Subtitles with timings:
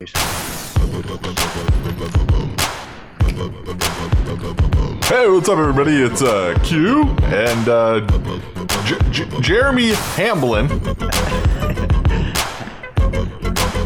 [0.00, 0.06] Hey,
[5.28, 5.96] what's up, everybody?
[6.00, 8.06] It's uh, Q and uh,
[8.86, 10.68] J- J- Jeremy Hamblin.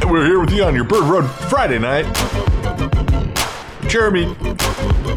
[0.07, 2.05] We're here with you on your Bird Road Friday night.
[3.89, 4.35] Jeremy,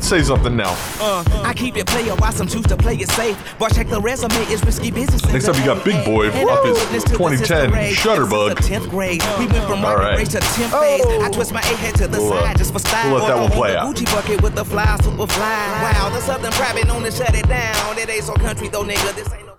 [0.05, 0.75] say something now.
[0.99, 3.37] Uh, I keep it player while some choose to play it safe.
[3.57, 5.25] But check the resume, it's risky business.
[5.25, 8.55] Next up, you got Big Boi off his 2010 Shutterbugg.
[8.55, 9.21] 10th grade.
[9.39, 10.17] We went from All right.
[10.17, 10.29] right.
[10.29, 11.23] to 10th phase.
[11.23, 13.11] I twist my A head to the We'll, uh, side just for style.
[13.11, 13.95] we'll let that one play out.
[13.95, 15.91] Gucci bucket with the fly, super fly.
[15.93, 17.97] Wow, the Southern private known to shut it down.
[17.97, 19.15] It ain't so country though, nigga.
[19.15, 19.57] This ain't no.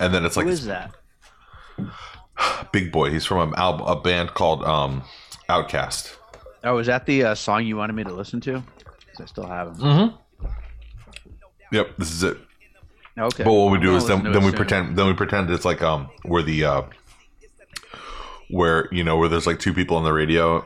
[0.00, 0.94] And then it's like Who is that?
[2.72, 3.10] Big Boi.
[3.10, 5.02] He's from a, al- a band called um,
[5.48, 6.16] Outkast.
[6.64, 8.62] Oh, is that the uh, song you wanted me to listen to?
[9.16, 9.86] 'Cause I still have them.
[9.88, 10.46] Mm-hmm.
[11.72, 12.36] Yep, this is it.
[13.18, 13.44] Okay.
[13.44, 14.52] But what we do is then, then we soon.
[14.52, 16.82] pretend then we pretend it's like um where the uh
[18.48, 20.64] where you know where there's like two people on the radio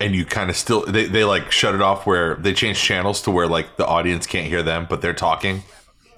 [0.00, 3.22] and you kind of still they, they like shut it off where they change channels
[3.22, 5.62] to where like the audience can't hear them but they're talking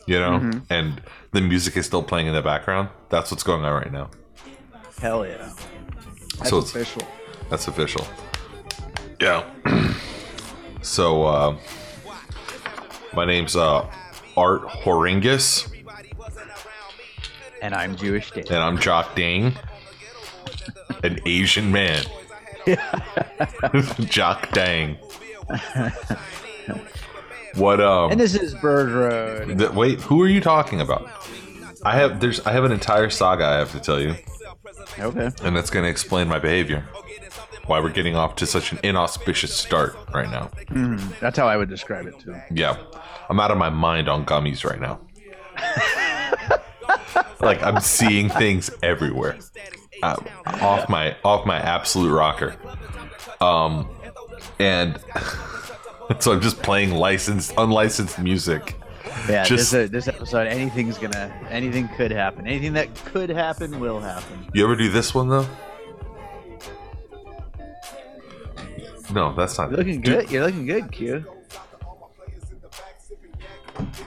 [0.06, 0.58] you know Mm-hmm.
[0.68, 1.00] and
[1.32, 4.10] the music is still playing in the background that's what's going on right now
[5.00, 5.52] Hell yeah.
[6.38, 7.02] That's So it's- official.
[7.48, 8.06] that's official
[9.20, 9.44] yeah
[10.82, 11.56] so uh
[13.14, 13.88] my name's uh
[14.36, 15.72] art horingus.
[17.60, 18.46] And I'm Jewish Dave.
[18.50, 19.54] and i'm jock dang.
[21.02, 22.04] An asian man.
[24.00, 24.96] Jock dang.
[27.54, 29.58] What um And this is Bird Road.
[29.58, 31.08] th- wait who are you talking about?
[31.84, 34.14] I have there's i have an entire saga i have to tell you.
[34.98, 35.30] Okay.
[35.42, 36.84] and that's going to explain my behavior
[37.68, 40.50] why we're getting off to such an inauspicious start right now
[41.20, 42.34] That's how I would describe it too.
[42.50, 42.76] Yeah,
[43.28, 45.00] I'm out of my mind on gummies right now.
[47.40, 49.38] like I'm seeing things everywhere,
[50.02, 50.16] uh,
[50.60, 52.56] off my off my absolute rocker.
[53.40, 53.88] Um,
[54.58, 54.98] and
[56.20, 58.74] so I'm just playing licensed, unlicensed music.
[59.28, 62.46] Yeah, Just- this, uh, this episode, anything's gonna, anything could happen.
[62.46, 64.48] Anything that could happen will happen.
[64.52, 65.46] You ever do this one though?
[69.12, 69.70] No, that's not.
[69.70, 70.30] You're looking Dude, good.
[70.30, 71.24] You're looking good, Q.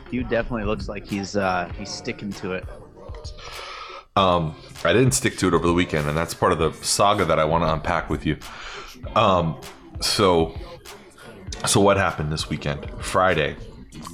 [0.10, 2.66] Q definitely looks like he's uh he's sticking to it.
[4.16, 7.24] Um, I didn't stick to it over the weekend, and that's part of the saga
[7.26, 8.38] that I want to unpack with you.
[9.16, 9.60] Um,
[10.02, 10.54] so,
[11.66, 12.86] so what happened this weekend?
[13.00, 13.56] Friday.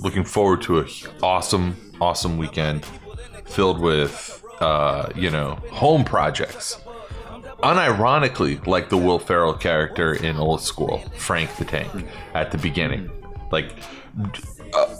[0.01, 0.85] Looking forward to a
[1.23, 2.85] awesome, awesome weekend
[3.45, 6.79] filled with, uh, you know, home projects.
[7.63, 11.91] Unironically, like the Will Ferrell character in Old School, Frank the Tank,
[12.34, 13.09] at the beginning,
[13.51, 13.73] like
[14.73, 14.95] uh,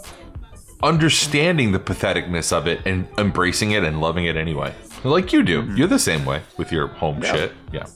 [0.82, 4.74] understanding the patheticness of it and embracing it and loving it anyway.
[5.04, 5.72] Like you do.
[5.76, 7.32] You're the same way with your home Yeah.
[7.32, 7.52] shit.
[7.72, 7.86] Yeah.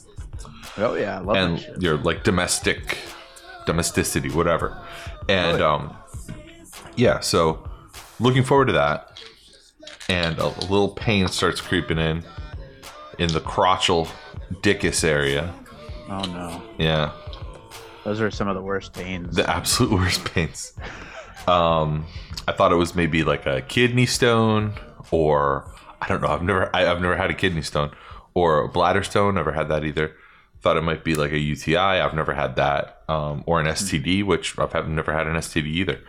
[0.79, 1.83] Oh yeah, I love that And shit.
[1.83, 2.99] your like domestic
[3.67, 4.77] domesticity, whatever.
[5.29, 5.75] And Oh, yeah.
[5.75, 5.97] um
[6.95, 7.69] yeah, so
[8.21, 9.21] looking forward to that.
[10.09, 12.23] And a little pain starts creeping in
[13.19, 14.09] in the crotchal
[14.63, 15.53] dickus area.
[16.09, 17.13] Oh no, Yeah.
[18.05, 19.37] those are some of the worst pains.
[19.37, 20.73] the absolute worst pains.
[21.47, 22.07] Um,
[22.47, 24.75] I thought it was maybe like a kidney stone,
[25.11, 26.29] or I don't know.
[26.29, 27.91] I've never, I, I've never had a kidney stone
[28.35, 29.35] or a bladder stone.
[29.35, 30.15] Never had that either.
[30.61, 31.77] Thought it might be like a UTI.
[31.77, 35.67] I've never had that, um, or an STD, which I've have never had an STD
[35.67, 36.01] either.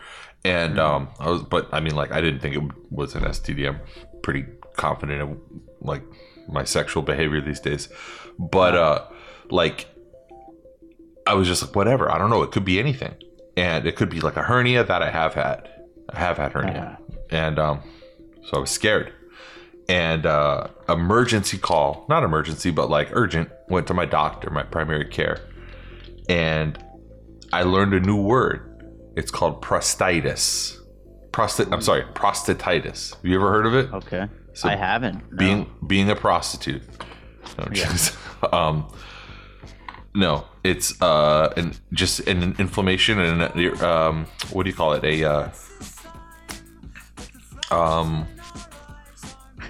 [0.46, 3.68] And um, I was, but I mean, like, I didn't think it was an STD.
[3.68, 3.80] I'm
[4.22, 5.40] pretty confident in
[5.81, 6.04] like
[6.48, 7.90] my sexual behavior these days,
[8.38, 9.06] but uh,
[9.50, 9.88] like
[11.26, 12.12] I was just like, whatever.
[12.12, 12.44] I don't know.
[12.44, 13.16] It could be anything,
[13.56, 15.70] and it could be like a hernia that I have had.
[16.09, 17.00] I have had hernia,
[17.30, 17.81] and um,
[18.44, 19.14] so I was scared.
[19.90, 25.06] And uh, emergency call, not emergency, but like urgent, went to my doctor, my primary
[25.06, 25.40] care,
[26.30, 26.84] and
[27.52, 28.70] I learned a new word.
[29.16, 30.78] It's called prostatitis.
[31.31, 31.68] Prostate.
[31.72, 33.16] I'm sorry, prostatitis.
[33.16, 33.94] Have you ever heard of it?
[33.94, 35.31] okay, So I haven't.
[35.31, 35.38] no.
[35.38, 36.84] being being a prostitute.
[37.58, 38.16] No, just,
[38.53, 38.88] um,
[40.16, 45.04] no, it's uh, an, just an inflammation and an, um, what do you call it?
[45.04, 45.50] A uh,
[47.72, 48.25] um,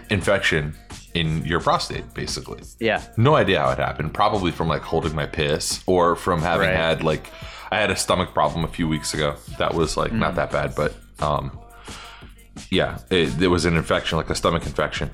[0.10, 0.76] infection
[1.14, 2.62] in your prostate, basically.
[2.80, 4.14] yeah, No idea how it happened.
[4.14, 6.76] Probably from like holding my piss or from having Right.
[6.76, 7.28] had like
[7.72, 9.36] I had a stomach problem a few weeks ago.
[9.58, 11.60] That was like not that bad, but um
[12.70, 15.10] yeah, it, it was an infection, like a stomach infection.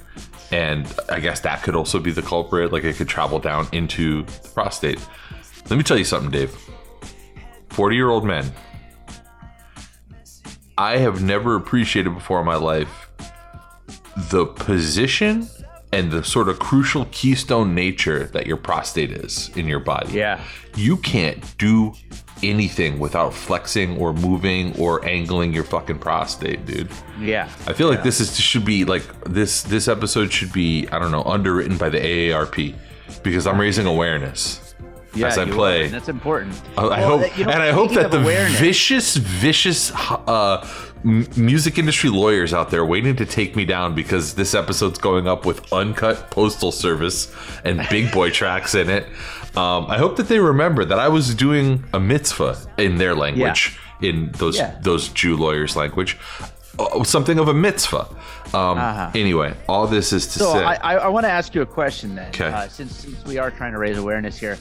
[0.52, 2.72] And I guess that could also be the culprit.
[2.72, 5.00] Like it could travel down into the prostate.
[5.70, 6.56] Let me tell you something, Dave.
[7.70, 8.52] 40 year old men.
[10.78, 13.10] I have never appreciated before in my life
[14.30, 15.48] the position
[15.92, 20.14] and the sort of crucial keystone nature that your prostate is in your body.
[20.14, 20.44] Yeah.
[20.76, 21.94] You can't do
[22.44, 26.90] anything without flexing or moving or angling your fucking prostate, dude.
[27.20, 27.50] Yeah.
[27.68, 31.12] I feel like this is should be like this this episode should be I don't
[31.12, 32.76] know underwritten by the AARP
[33.24, 34.69] because I'm raising awareness
[35.16, 35.82] yeah, as I play.
[35.82, 36.62] are, and that's important.
[36.78, 40.68] I, I hope, you know, and I hope that the awareness- vicious, vicious uh,
[41.04, 45.46] music industry lawyers out there waiting to take me down because this episode's going up
[45.46, 47.34] with uncut postal service
[47.64, 49.06] and Big Boi tracks in it.
[49.58, 53.80] Um, I hope that they remember that I was doing a mitzvah in their language,
[54.02, 54.78] in those Yeah.
[54.82, 56.18] those Jew lawyers' language,
[57.04, 58.08] something of a mitzvah.
[58.54, 59.12] Um, Uh-huh.
[59.16, 61.66] Anyway, all this is to So say, I, I, I want to ask you a
[61.66, 62.48] question then, 'Kay.
[62.48, 64.58] uh, since, since we are trying to raise awareness here.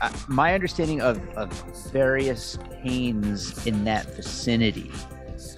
[0.00, 1.48] Uh, my understanding of, of
[1.92, 4.90] various pains in that vicinity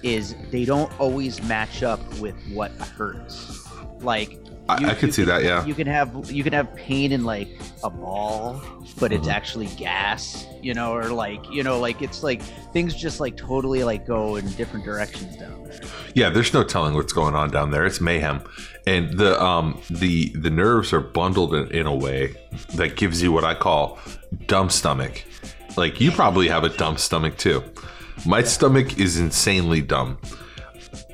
[0.03, 3.67] is they don't always match up with what hurts.
[4.01, 4.37] Like
[4.67, 5.63] I- I could see can- that, yeah.
[5.65, 7.49] You can have you can have pain in like
[7.83, 8.61] a ball,
[8.99, 9.31] but it's Mhm.
[9.33, 12.41] actually gas, you know, or like you know, like it's like
[12.73, 15.79] things just like totally like go in different directions down there.
[16.15, 17.85] Yeah, there's no telling what's going on down there.
[17.85, 18.41] It's mayhem,
[18.87, 22.33] and the um the the nerves are bundled in, in a way
[22.75, 23.99] that gives you what I call
[24.47, 25.23] dumb stomach.
[25.77, 27.61] Like you probably have a dumb stomach too.
[28.25, 30.17] My stomach is insanely dumb.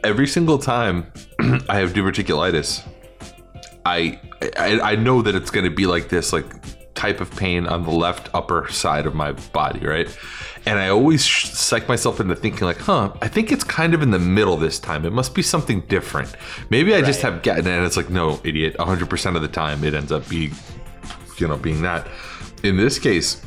[0.04, 1.12] Every single time
[1.68, 2.82] I have diverticulitis,
[3.86, 4.20] I,
[4.58, 6.46] I I know that it's going to be like this like
[6.94, 10.16] type of pain on the left upper side of my body, right?
[10.66, 14.12] And I always psych myself into thinking like, huh, I think it's kind of in
[14.12, 15.06] the middle this time.
[15.06, 16.36] It must be something different.
[16.70, 18.76] Maybe I just have gotten and it's like, no, idiot.
[18.78, 20.54] 100% of the time it ends up being,
[21.38, 22.08] you know, being that.
[22.62, 23.42] In this case,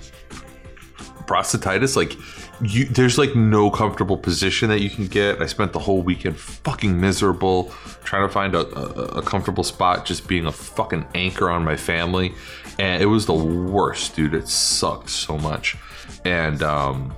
[1.27, 2.17] prostatitis like
[2.65, 6.37] you there's like no comfortable position that you can get i spent the whole weekend
[6.39, 7.73] fucking miserable
[8.05, 11.77] trying to find a, a, a comfortable spot just being a fucking anchor on my
[11.77, 12.33] family
[12.79, 15.77] and it was the worst dude it sucked so much
[16.25, 17.15] and um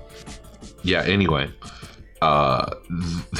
[0.83, 1.51] yeah anyway
[2.23, 2.71] uh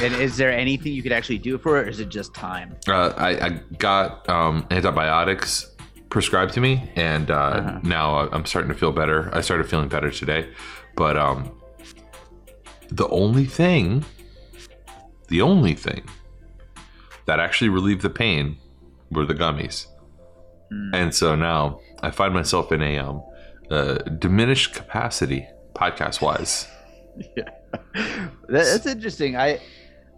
[0.01, 2.75] And is there anything you could actually do for it, or is it just time?
[2.87, 3.49] uh, I, I
[3.79, 5.71] got um, antibiotics
[6.09, 7.79] prescribed to me, and uh, Uh-huh.
[7.83, 9.29] now I'm starting to feel better.
[9.33, 10.49] I started feeling better today,
[10.95, 11.51] but um,
[12.89, 14.05] the only thing,
[15.27, 16.03] the only thing
[17.25, 18.57] that actually relieved the pain
[19.11, 19.87] were the gummies,
[20.71, 20.91] Hmm.
[20.93, 23.23] and so now I find myself in a um,
[23.71, 26.67] uh, diminished capacity podcast wise.
[28.49, 29.35] That, that's interesting.
[29.35, 29.59] I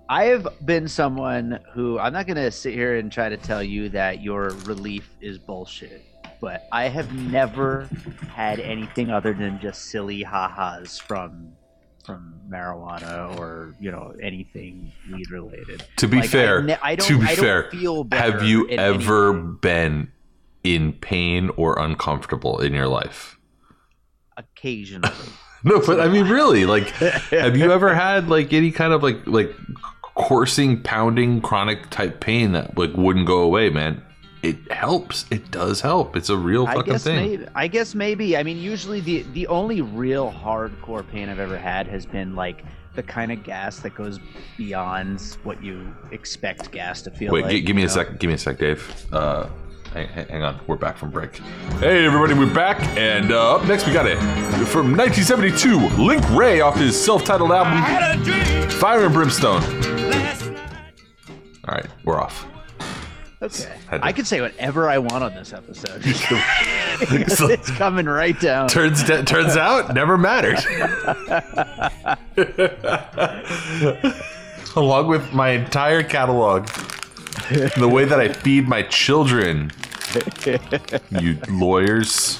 [0.07, 3.89] I have been someone who I'm not gonna sit here and try to tell you
[3.89, 6.03] that your relief is bullshit,
[6.41, 7.89] but I have never
[8.29, 11.53] had anything other than just silly ha-has from
[12.09, 15.83] from marijuana or you know anything weed related.
[15.97, 17.63] To be Like, I fair, ne- I don't, to be I fair,
[18.11, 19.57] have you ever anything.
[19.61, 20.11] been
[20.63, 23.37] in pain or uncomfortable in your life?
[24.37, 25.09] occasionally?
[25.61, 26.87] No, but I mean, really, like,
[27.31, 29.53] have you ever had like any kind of like like
[30.01, 34.01] coursing, pounding, chronic type pain that like wouldn't go away, man?
[34.41, 35.25] It helps.
[35.31, 36.15] It does help.
[36.15, 37.29] It's a real I fucking guess thing.
[37.29, 37.45] maybe.
[37.55, 38.37] I guess maybe.
[38.37, 42.63] I mean, usually the the only real hardcore pain I've ever had has been like
[42.95, 44.19] the kind of gas that goes
[44.57, 47.51] beyond what you expect gas to feel Wait, like.
[47.51, 47.95] gi- give me you a know?
[47.95, 48.19] second.
[48.19, 49.05] Give me a sec, Dave.
[49.13, 49.47] Uh,
[49.93, 50.59] hang, hang on.
[50.67, 51.35] We're back from break.
[51.79, 52.81] Hey, everybody, we're back.
[52.97, 54.17] And uh, up next, we got it
[54.67, 56.01] from 1972.
[56.01, 59.61] Link Wray off his self-titled album, Fire and Brimstone.
[61.67, 62.45] All right, we're off.
[63.41, 63.73] Okay.
[63.87, 66.03] Had I can say whatever I want on this episode.
[67.29, 68.67] So- it's coming right down.
[68.67, 70.57] turns turns out never mattered.
[74.75, 76.67] Along with my entire catalog,
[77.77, 79.71] the way that I feed my children,
[81.09, 82.37] you lawyers,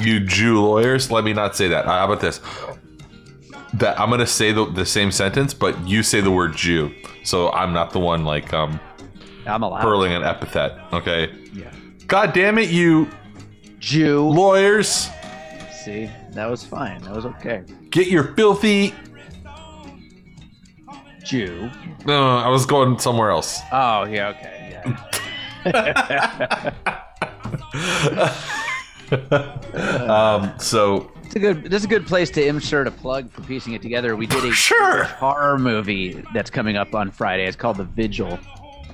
[0.00, 1.10] you Jew lawyers.
[1.10, 1.86] Let me not say that.
[1.86, 2.40] How about this?
[3.74, 7.50] That I'm gonna say the, the same sentence, but you say the word Jew, so
[7.52, 8.78] I'm not the one like um
[9.46, 9.82] I'm allowed.
[9.82, 10.78] hurling an epithet.
[10.92, 11.30] Okay.
[11.52, 11.72] Yeah.
[12.06, 13.08] God damn it, you
[13.78, 14.20] Jew.
[14.28, 15.08] lawyers!
[15.84, 17.00] See, that was fine.
[17.02, 17.62] That was okay.
[17.90, 18.94] Get your filthy.
[21.24, 21.70] Jew.
[22.06, 23.60] No, I was going somewhere else.
[23.72, 24.28] Oh yeah.
[24.28, 24.82] Okay.
[25.64, 26.72] Yeah.
[30.08, 31.62] Um, so It's a good.
[31.62, 34.16] This is a good place to insert a plug for piecing it together.
[34.16, 35.04] We did a Sure.
[35.04, 37.46] horror movie that's coming up on Friday.
[37.46, 38.36] It's called The Vigil.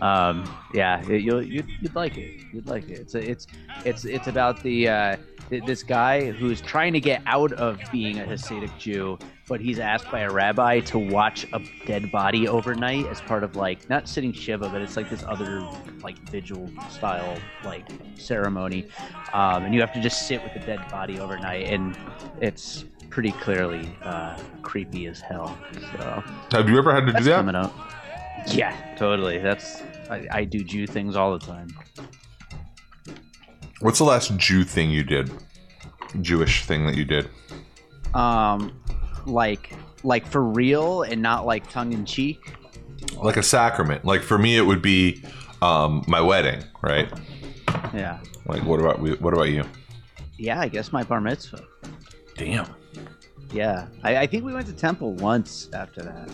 [0.02, 2.43] Um, yeah, it, you'll you'd, you'd like it.
[2.52, 2.99] You'd like it.
[3.00, 3.47] It's a, it's
[3.87, 5.16] it's it's about the uh,
[5.49, 9.79] th- this guy who's trying to get out of being a Hasidic Jew, but he's
[9.79, 14.09] asked by a rabbi to watch a dead body overnight as part of like not
[14.09, 15.61] sitting shiva, but it's like this other
[16.03, 18.88] like vigil style like ceremony,
[19.33, 21.97] um, and you have to just sit with the dead body overnight, and
[22.41, 25.57] it's pretty clearly uh, creepy as hell.
[25.93, 27.37] So Have you ever had to do that?
[27.37, 27.73] coming up.
[28.49, 29.38] Yeah, totally.
[29.38, 31.69] That's I, I do Jew things all the time.
[33.81, 35.31] What's the last Jew thing you did?
[36.21, 37.29] Jewish thing that you did?
[38.15, 38.81] Um,
[39.26, 42.54] like like for real and not like tongue in cheek.
[43.23, 44.04] Like a sacrament.
[44.04, 45.23] Like for me, it would be
[45.62, 47.09] um, my wedding, right?
[47.95, 49.64] Yeah, Like what about what about you?
[50.38, 50.61] yeah.
[50.61, 51.64] I guess my bar mitzvah.
[52.37, 52.66] Damn.
[53.52, 56.30] Yeah, I, I think we went to temple once after that.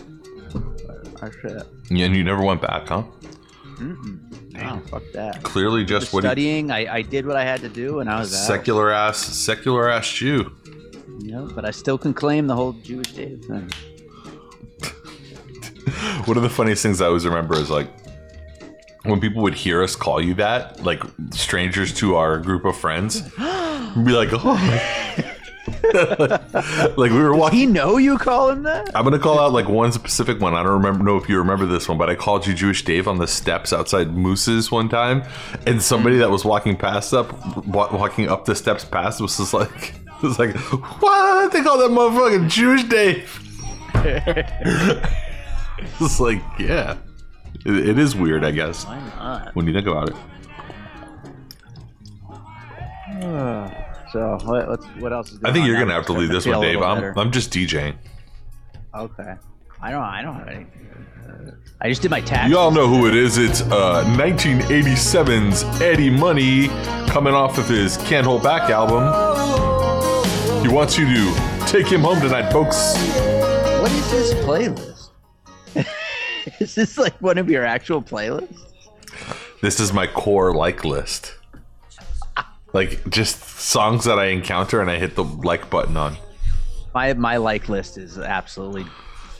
[1.21, 1.63] Oh shit.
[1.89, 3.03] Yeah, and you never went back, huh?
[3.77, 4.53] Mm-mm.
[4.53, 5.41] No, fuck that.
[5.43, 8.09] Clearly, just Just what he, studying, I, I did what I had to do, and
[8.09, 8.45] I was out.
[8.45, 10.51] secular ass, secular ass Jew.
[11.19, 13.71] Yeah, but I still can claim the whole Jewish Dave thing.
[16.25, 17.89] One of the funniest things I always remember is like
[19.03, 23.21] when people would hear us call you that, like strangers to our group of friends,
[23.21, 24.99] be like, oh.
[26.97, 27.59] like we were walking.
[27.59, 28.91] He know you call him that?
[28.93, 30.53] I'm gonna call out like one specific one.
[30.53, 33.07] I don't remember know if you remember this one, but I called you Jewish Dave
[33.07, 35.23] on the steps outside Moose's one time,
[35.65, 39.93] and somebody that was walking past up, walking up the steps past, was just like,
[40.21, 41.53] was like, what?
[41.53, 43.39] They call that motherfucking Jewish Dave.
[46.01, 46.97] it's like, yeah,
[47.65, 49.55] it, it is weird, I guess, Why not?
[49.55, 50.15] when you think about it.
[54.13, 55.85] So what what's, what else is I think on you're now?
[55.85, 56.79] gonna have to leave this one, Dave.
[56.83, 57.17] I'm, better.
[57.17, 57.95] I'm just DJing.
[58.93, 59.33] Okay.
[59.81, 60.83] I don't I don't have anything.
[61.81, 62.51] I just did my taxes.
[62.51, 63.39] You all know who it is.
[63.39, 66.67] It's uh, 1987's Eddie Money
[67.09, 69.01] coming off of his Can't Hold Back album.
[70.61, 72.95] He wants you to take him home tonight, folks.
[73.81, 75.09] What is this playlist?
[76.59, 78.59] is this like one of your actual playlists?
[79.61, 81.33] This is my core like list.
[82.73, 86.17] Like just songs that I encounter and I hit the like button on.
[86.93, 88.85] My my like list is absolutely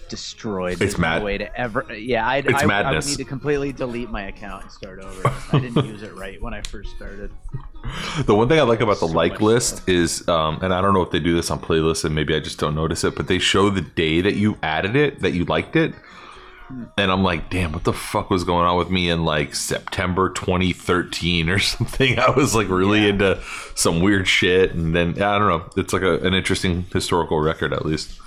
[0.10, 0.78] destroyed.
[0.78, 1.92] There's mad- No way to ever.
[1.92, 5.22] Yeah, I'd, It's I, I would need to completely delete my account and start over.
[5.52, 7.32] I didn't use it right when I first started.
[8.26, 10.94] The one thing I like about the So like list is, um, and I don't
[10.94, 13.28] know if they do this on playlists and maybe I just don't notice it, but
[13.28, 15.94] they show the day that you added it, that you liked it.
[16.98, 20.30] And I'm like, damn, what the fuck was going on with me in like September
[20.30, 22.18] 2013 or something?
[22.20, 23.42] I was like really into
[23.76, 24.74] some weird shit.
[24.74, 25.70] And then, I don't know.
[25.78, 28.20] It's like a, an interesting historical record, at least.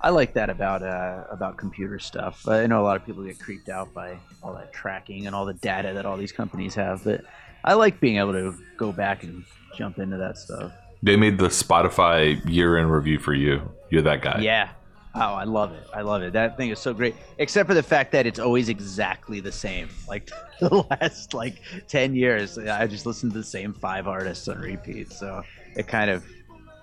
[0.00, 2.46] I like that about uh, about computer stuff.
[2.46, 5.46] I know a lot of people get creeped out by all that tracking and all
[5.46, 7.22] the data that all these companies have, but
[7.64, 10.72] I like being able to go back and jump into that stuff.
[11.02, 13.62] They made the Spotify year in review for you.
[13.88, 14.40] You're that guy.
[14.40, 14.68] Yeah.
[15.16, 15.86] Oh, I love it.
[15.94, 16.32] I love it.
[16.32, 17.14] That thing is so great.
[17.38, 19.88] Except for the fact that it's always exactly the same.
[20.08, 20.30] Like
[20.60, 25.10] the last like 10 years, I just listened to the same five artists on repeat.
[25.12, 25.42] So
[25.76, 26.24] it kind of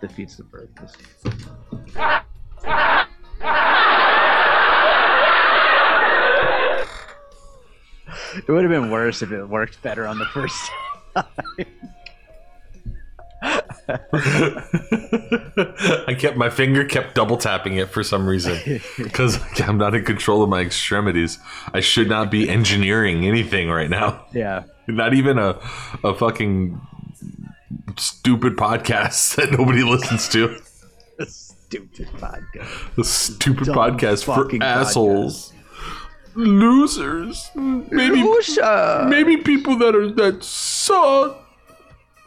[0.01, 0.93] defeats the purpose.
[8.47, 10.71] It would have been worse if it worked better on the first
[13.41, 13.97] I
[16.17, 20.43] kept my finger kept double tapping it for some reason because I'm not in control
[20.43, 21.39] of my extremities.
[21.73, 24.25] I should not be engineering anything right now.
[24.33, 24.63] Yeah.
[24.87, 25.59] Not even a
[26.03, 26.79] a fucking
[27.97, 30.57] stupid podcast that nobody listens to.
[31.19, 32.97] A stupid podcast.
[32.97, 35.53] A stupid Dumb podcast for assholes,
[36.33, 38.23] losers, maybe
[39.07, 41.37] maybe people that are that suck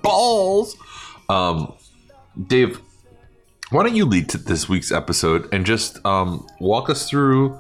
[0.01, 0.77] balls.
[1.29, 1.73] Um,
[2.47, 2.81] Dave,
[3.71, 7.59] why don't you lead to this week's episode and just um, walk us through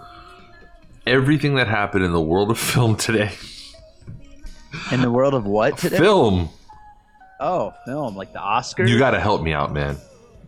[1.06, 3.32] everything that happened in the world of film today?
[4.90, 5.98] In the world of what today?
[5.98, 6.48] Film,
[7.40, 8.88] Oh, film, like the Oscars.
[8.88, 9.96] you got to help me out, man.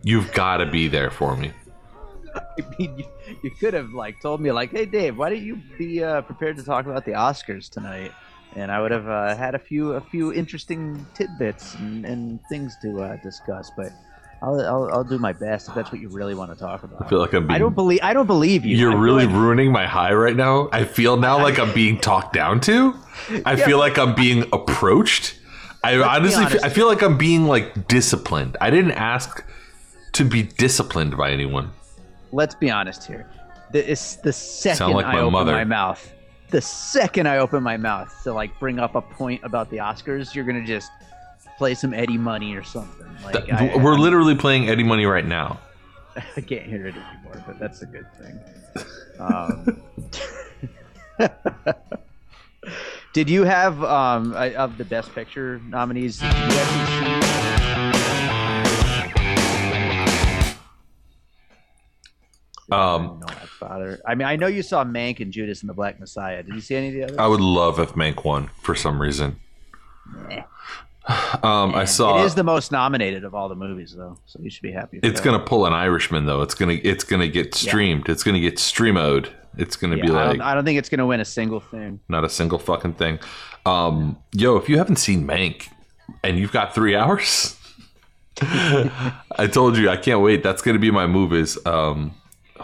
[0.03, 1.51] You've got to be there for me.
[2.35, 2.41] I
[2.79, 3.05] mean, you,
[3.43, 6.55] you could have like told me like, "Hey, Dave, why don't you be uh, prepared
[6.57, 8.11] to talk about the Oscars tonight?"
[8.55, 12.75] And I would have uh, had a few a few interesting tidbits and, and things
[12.81, 13.71] to uh, discuss.
[13.77, 13.91] But
[14.41, 17.03] I'll, I'll I'll do my best if that's what you really want to talk about.
[17.05, 17.55] I feel like I'm being.
[17.55, 18.75] I don't believe I don't believe you.
[18.77, 20.69] You're really like- ruining my high right now.
[20.71, 22.95] I feel now like I'm being talked down to.
[23.45, 25.35] I Yeah, feel like I'm being approached.
[25.83, 28.57] I honestly, feel, I feel like I'm being like disciplined.
[28.59, 29.43] I didn't ask
[30.13, 31.69] to be disciplined by anyone.
[32.31, 33.27] let's be honest here.
[33.71, 35.51] The, it's the second like I open mother.
[35.51, 36.11] my mouth,
[36.49, 40.33] the second I open my mouth to like bring up a point about the Oscars,
[40.33, 40.91] you're gonna just
[41.57, 43.07] play some Eddie Money or something.
[43.23, 45.59] Like I- We're literally playing Eddie Money right now.
[46.37, 48.39] I can't hear it anymore, but that's a good thing.
[49.19, 49.81] Um,
[53.13, 56.19] did you have um, I- of the best picture nominees?
[56.19, 57.46] Did you actually see?
[62.71, 63.21] Um,
[63.59, 63.99] Father.
[64.05, 66.43] I mean, I know you saw Mank and Judas and the Black Messiah.
[66.43, 67.17] Did you see any of the others?
[67.17, 69.39] I would love if Mank won for some reason.
[71.41, 74.49] Um, I saw It is the most nominated of all the movies, though, so you
[74.49, 74.99] should be happy.
[75.01, 76.41] it's gonna pull an Irishman though.
[76.41, 78.09] It's gonna it's gonna get streamed.
[78.09, 79.29] It's gonna get streamoed.
[79.57, 81.25] It's gonna Yeah, be I, like don't, I don't think it's going to win a
[81.25, 81.99] single thing.
[82.09, 83.19] not a single fucking thing.
[83.65, 85.69] Um, yo, if you haven't seen Mank
[86.23, 87.57] and you've got three hours,
[88.41, 90.43] I told you I can't wait.
[90.43, 91.31] That's gonna be my move.
[91.33, 92.13] Is um,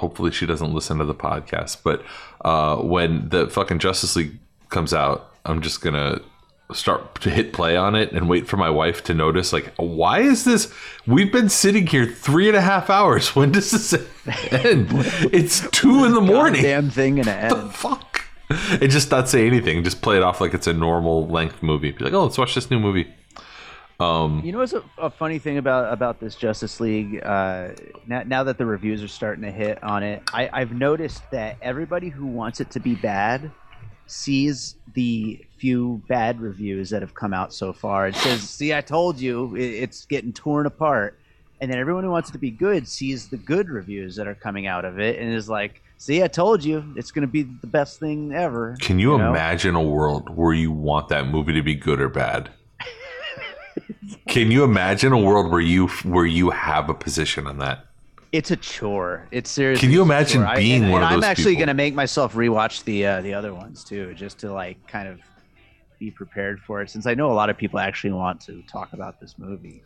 [0.03, 2.03] hopefully she doesn't listen to the podcast, but
[2.43, 6.19] uh, when the fucking Justice League comes out, I'm just gonna
[6.73, 10.21] start to hit play on it and wait for my wife to notice like why
[10.21, 10.73] is this
[11.05, 13.33] we've been sitting here three and a half hours.
[13.35, 13.93] When does this
[14.51, 14.87] end?
[15.31, 16.63] It's two in the morning.
[16.63, 18.25] Damn thing and the the fuck?
[18.49, 19.83] And just not say anything.
[19.83, 21.91] Just play it off like it's a normal length movie.
[21.91, 23.07] Be like oh let's watch this new movie
[24.43, 27.23] You know what's a, a funny thing about about this Justice League?
[27.23, 27.69] Uh,
[28.07, 31.57] now, now that the reviews are starting to hit on it, I, I've noticed that
[31.61, 33.51] everybody who wants it to be bad
[34.07, 38.81] sees the few bad reviews that have come out so far and says, "See, I
[38.81, 41.19] told you, it, it's getting torn apart."
[41.61, 44.35] And then everyone who wants it to be good sees the good reviews that are
[44.35, 47.43] coming out of it and is like, "See, I told you, it's going to be
[47.43, 49.29] the best thing ever." can you, know?
[49.29, 52.49] imagine a world where you want that movie to be good or bad
[54.27, 57.85] can you imagine a world where you where you have a position on that
[58.31, 59.27] It's a chore.
[59.31, 59.81] It's seriously.
[59.87, 60.47] Can you imagine chore.
[60.49, 63.21] I- being and- one and of I'm those actually gonna make myself rewatch the uh,
[63.21, 65.19] the other ones too, just to like kind of
[65.99, 68.93] be prepared for it, since I know a lot of people actually want to talk
[68.93, 69.83] about this movie.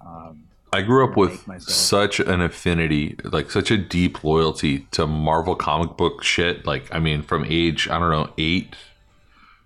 [0.00, 5.54] Um, I grew up with such an affinity, like such a deep loyalty to Marvel
[5.54, 6.66] comic book shit.
[6.66, 8.74] Like, I mean, from age, I don't know, eight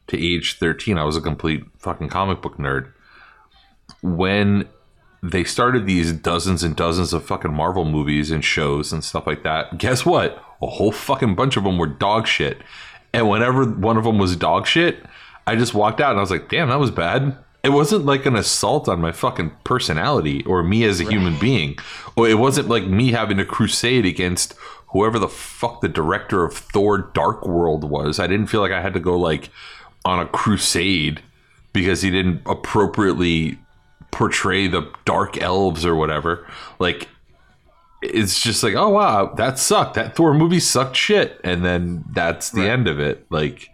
[0.09, 2.93] to age 13, I was a complete fucking comic book nerd.
[4.03, 4.69] When
[5.23, 9.43] they started these dozens and dozens of fucking Marvel movies and shows and stuff like
[9.43, 10.43] that, guess what?
[10.63, 12.59] A whole fucking bunch of them were dog shit.
[13.13, 15.05] And whenever one of them was dog shit,
[15.47, 17.37] I just walked out and I was like, damn, that was bad.
[17.63, 21.77] It wasn't like an assault on my fucking personality or me as a human being.
[22.17, 24.55] Or it wasn't like me having to crusade against
[24.89, 28.19] whoever the fuck the director of Thor Dark World was.
[28.19, 29.51] I didn't feel like I had to go like
[30.05, 31.23] on a crusade
[31.73, 33.59] because he didn't appropriately
[34.11, 36.47] portray the dark elves or whatever.
[36.79, 37.09] Like
[38.03, 39.95] it's just like, oh wow, that sucked.
[39.95, 43.27] That Thor movie sucked shit, and then that's the end of it.
[43.31, 43.69] Like,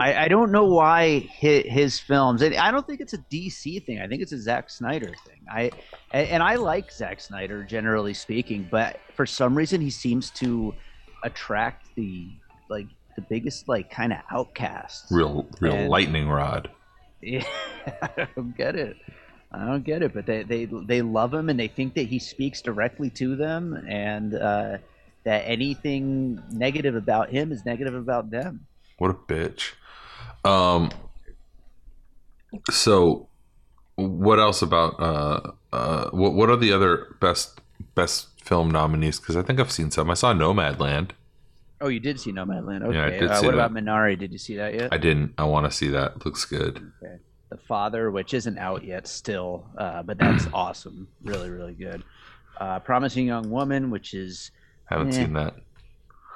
[0.00, 3.84] I, I don't know why his, his films, and I don't think it's a DC
[3.84, 4.00] thing.
[4.00, 5.40] I think it's a Zack Snyder thing.
[5.50, 5.70] I
[6.12, 10.74] and, and I like Zack Snyder generally speaking, but for some reason he seems to
[11.24, 12.28] attract the
[12.68, 12.86] like
[13.16, 15.10] the biggest like kind of outcasts.
[15.10, 16.68] real, real And- lightning rod.
[17.20, 17.44] Yeah,
[18.02, 18.96] I don't get it.
[19.52, 22.18] I don't get it, but they they they love him and they think that he
[22.18, 24.78] speaks directly to them, and uh,
[25.24, 28.66] that anything negative about him is negative about them.
[28.98, 29.72] What a bitch.
[30.44, 30.90] Um.
[32.70, 33.28] So,
[33.96, 37.60] what else about uh uh what what are the other best
[37.94, 39.20] best film nominees?
[39.20, 40.10] Because I think I've seen some.
[40.10, 41.10] I saw Nomadland.
[41.80, 42.82] Oh, you did see Nomadland.
[42.84, 42.96] Okay.
[42.96, 43.66] Yeah, I did uh, see what that.
[43.66, 44.18] about Minari?
[44.18, 44.88] Did you see that yet?
[44.92, 45.34] I didn't.
[45.38, 46.24] I want to see that.
[46.24, 46.90] Looks good.
[47.02, 47.16] Okay.
[47.50, 51.08] The Father, which isn't out yet still, uh, but that's awesome.
[51.22, 52.02] Really, really good.
[52.58, 54.50] Uh, Promising Young Woman, which is
[54.90, 55.16] I Haven't Eh.
[55.16, 55.54] seen that.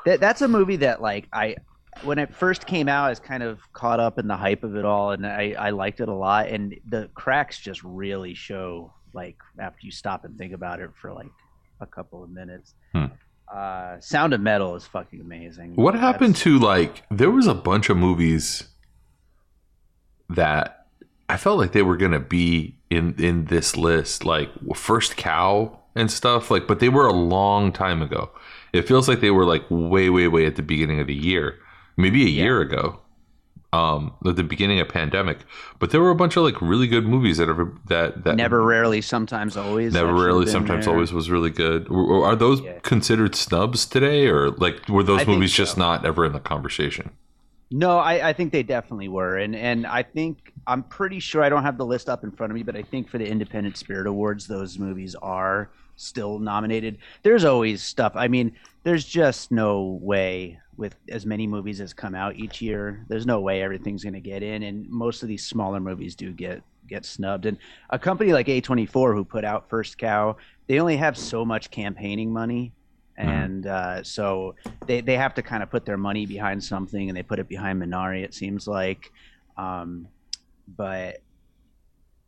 [0.05, 1.57] that that's a movie that like I
[2.05, 4.77] when it first came out, I was kind of caught up in the hype of
[4.77, 6.49] it all, and I, I liked it a lot.
[6.49, 11.13] And the cracks just really show like after you stop and think about it for
[11.13, 11.31] like
[11.81, 12.75] a couple of minutes.
[12.95, 13.07] Hmm.
[13.53, 15.75] Uh, Sound of Metal is fucking amazing.
[15.75, 18.69] What happened to like there was a bunch of movies
[20.29, 20.87] that
[21.29, 26.11] I felt like they were gonna be in in this list, like First Cow and
[26.11, 28.31] stuff, like but they were a long time ago.
[28.73, 31.59] It feels like they were like way, way, way at the beginning of the year.
[31.97, 33.01] Maybe a year ago.
[33.73, 35.39] Um at the beginning of pandemic.
[35.79, 38.63] But there were a bunch of like really good movies that are that that Never,
[38.65, 39.93] rarely, sometimes, always.
[39.93, 40.95] Never, rarely, sometimes, there.
[40.95, 41.89] always was really good.
[41.91, 42.79] Are those Yeah.
[42.83, 47.11] considered snubs today, or like were those I movies just not ever in the conversation?
[47.73, 51.49] No, I, I think they definitely were, and and I think I'm pretty sure I
[51.49, 53.77] don't have the list up in front of me, but I think for the Independent
[53.77, 56.99] Spirit Awards, those movies are still nominated.
[57.23, 58.13] There's always stuff.
[58.17, 63.05] I mean, there's just no way with as many movies as come out each year.
[63.09, 66.33] There's no way everything's going to get in, and most of these smaller movies do
[66.33, 67.47] get get snubbed.
[67.47, 67.57] And
[67.91, 72.33] a company like A24 who put out First Cow, they only have so much campaigning
[72.33, 72.73] money.
[73.17, 73.25] Mhm.
[73.25, 77.17] And uh, so they, they have to kind of put their money behind something and
[77.17, 79.13] they put it behind Minari, it seems like.
[79.57, 80.09] Um,
[80.77, 81.19] but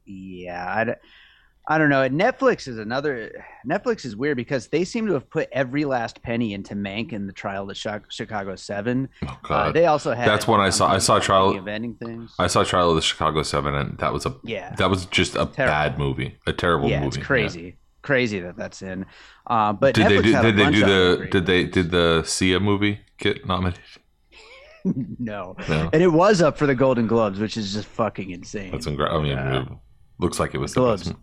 [0.04, 0.96] yeah, I,
[1.68, 2.08] I don't know.
[2.08, 3.44] Netflix is another.
[3.64, 7.28] Netflix is weird because they seem to have put every last penny into Mank and
[7.28, 9.08] the Trial of the Chicago Seven.
[9.24, 9.74] Oh Uh, god.
[9.74, 10.26] they also had.
[10.26, 12.34] That's when I saw- I saw Trial- of Ending things.
[12.38, 15.34] I saw Trial of the Chicago Seven, and that was a yeah, that was just
[15.34, 15.54] a Terrible.
[15.56, 17.18] bad movie, a terrible yeah, movie.
[17.18, 19.06] it's crazy, crazy that that's in.
[19.46, 20.32] Uh, but Did Netflix they do?
[20.32, 21.28] had Did they do the?
[21.30, 23.80] Did they did the Sia movie get nominated?
[24.84, 28.72] no, No, and it was up for the Golden Globes, which is just fucking insane.
[28.72, 29.20] that's incredible.
[29.20, 29.62] I mean, Yeah.
[29.62, 29.68] it
[30.18, 31.04] looks like it was the Globes.
[31.08, 31.16] best.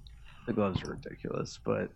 [0.49, 1.89] The gloves are ridiculous but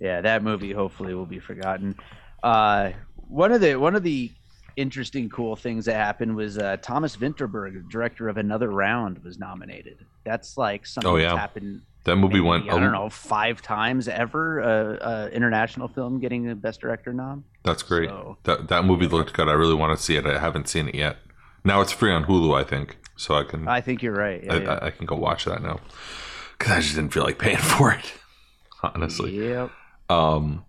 [0.00, 1.94] yeah that movie hopefully will be forgotten
[2.42, 2.90] uh
[3.28, 4.32] one of the one of the
[4.76, 9.98] interesting cool things that happened was uh thomas vinterberg director of another round was nominated
[10.24, 11.38] that's like something Oh, that's yeah.
[11.38, 12.70] happened That movie maybe, went.
[12.70, 17.44] i don't know five times ever uh, uh international film getting a best director nom
[17.64, 18.08] That's great.
[18.08, 19.48] So- That that movie looked good.
[19.48, 20.24] I really want to see it.
[20.24, 21.18] I haven't seen it yet.
[21.62, 24.42] Now it's free on Hulu, I think, so I can I, i think you're right
[24.42, 24.78] yeah, yeah.
[24.80, 25.76] I, I can go watch that now
[26.60, 28.12] because I just didn't feel like paying for it,
[28.82, 29.48] honestly.
[29.48, 29.70] yep
[30.08, 30.64] Um,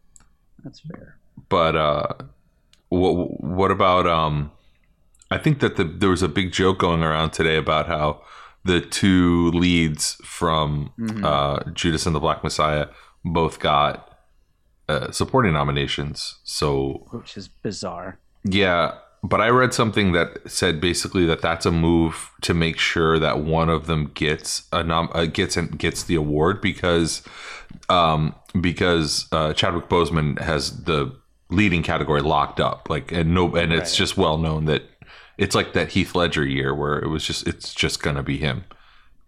[0.63, 1.17] that's fair
[1.49, 2.07] but uh,
[2.89, 4.51] what what about um?
[5.29, 8.21] I think that the, there was a big joke going around today about how
[8.65, 11.23] the two leads from Mhm.
[11.25, 12.87] uh, Judas and the Black Messiah
[13.25, 14.17] both got
[14.89, 16.39] uh, supporting nominations.
[16.43, 21.71] So which is bizarre yeah, but I read something that said basically that that's a
[21.71, 26.03] move to make sure that one of them gets a nom- uh, gets and gets
[26.03, 27.21] the award because
[27.89, 31.15] um, because uh, Chadwick Boseman has the
[31.49, 32.89] leading category locked up.
[32.89, 33.97] Like and no, and it's Right.
[33.97, 34.83] just well known that
[35.37, 38.63] it's like that Heath Ledger year where it was just it's just gonna be him.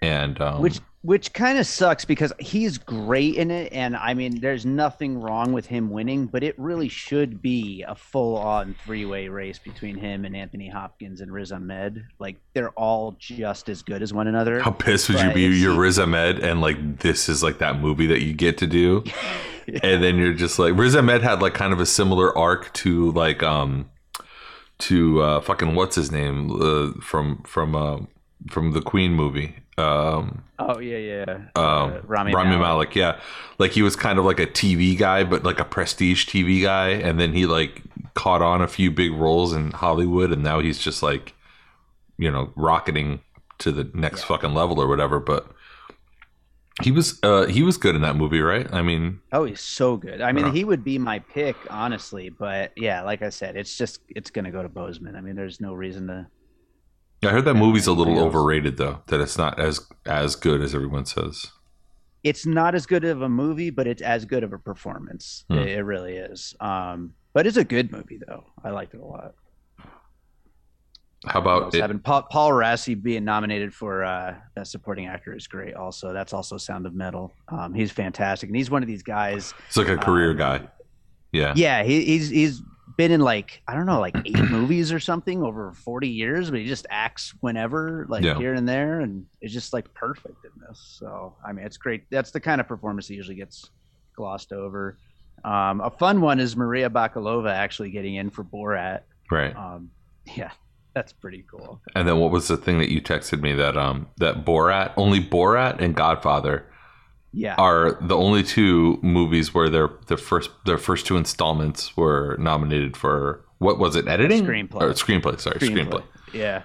[0.02, 4.40] And um, which which kind of sucks because he's great in it and i mean
[4.42, 9.60] there's nothing wrong with him winning but it really should be a full-on three-way race
[9.60, 14.14] between him and anthony hopkins and riz ahmed like they're all just as good as
[14.14, 15.42] one another how pissed would you be?
[15.58, 19.04] You're Riz Ahmed, and like this is like that movie that you get to do.
[19.84, 23.12] and then you're just like Riz Ahmed had like kind of a similar arc to
[23.12, 23.90] like um
[24.80, 28.00] to uh fucking what's his name uh, from from uh,
[28.50, 31.24] from the Queen movie um oh yeah yeah
[31.56, 32.60] um Uh, Rami Rami, Malik.
[32.62, 33.20] Malek yeah.
[33.58, 36.90] Like he was kind of like a TV guy but like a prestige TV guy
[36.90, 37.82] and then he like
[38.14, 41.34] caught on a few big roles in Hollywood and now he's just like
[42.20, 43.22] you know rocketing
[43.60, 44.28] to the next Yeah.
[44.28, 45.48] fucking level or whatever but
[46.82, 48.72] he was uh he was good in that movie right?
[48.74, 50.22] I mean oh he's so good.
[50.22, 54.02] I mean he would be my pick honestly but yeah like i said it's just
[54.10, 55.16] it's gonna go to Boseman.
[55.16, 56.28] I mean there's no reason to
[57.26, 59.02] I heard that movie's a little overrated though.
[59.08, 61.48] That it's not as as good as everyone says.
[62.24, 65.44] it's not as good of a movie, but it's as good of a performance.
[65.50, 65.58] Hmm.
[65.60, 66.56] It, it really is.
[66.60, 68.46] Um, but it's a good movie, though.
[68.64, 69.34] I liked it a lot.
[71.26, 71.80] How about it?
[71.80, 72.04] happened?
[72.04, 75.74] Paul, Paul Raci being nominated for uh, best supporting actor is great.
[75.74, 77.32] Also, that's also Sound of Metal.
[77.48, 79.54] Um, he's fantastic, and he's one of these guys.
[79.68, 80.68] It's like a career um, guy.
[81.32, 81.54] Yeah.
[81.56, 82.62] Yeah, he, he's he's
[82.98, 86.60] been in like I don't know, like eight movies or something over forty years, but
[86.60, 88.38] he just acts whenever, like Yeah.
[88.38, 90.96] here and there, and it's just like perfect in this.
[91.00, 92.04] So I mean, it's great.
[92.12, 93.70] That's the kind of performance that usually gets
[94.16, 94.98] glossed over.
[95.44, 99.02] Um, a fun one is Maria Bakalova actually getting in for Borat.
[99.32, 99.56] Right.
[99.56, 99.90] Um,
[100.26, 100.52] yeah,
[100.94, 101.82] that's pretty cool.
[101.96, 105.20] And then what was the thing that you texted me that um that Borat only
[105.20, 106.68] Borat and Godfather
[107.36, 112.38] Yeah, are the only two movies where their their first their first two installments were
[112.40, 114.82] nominated for what was it editing Screenplay.
[114.82, 116.04] or screenplay sorry screenplay.
[116.32, 116.62] Yeah,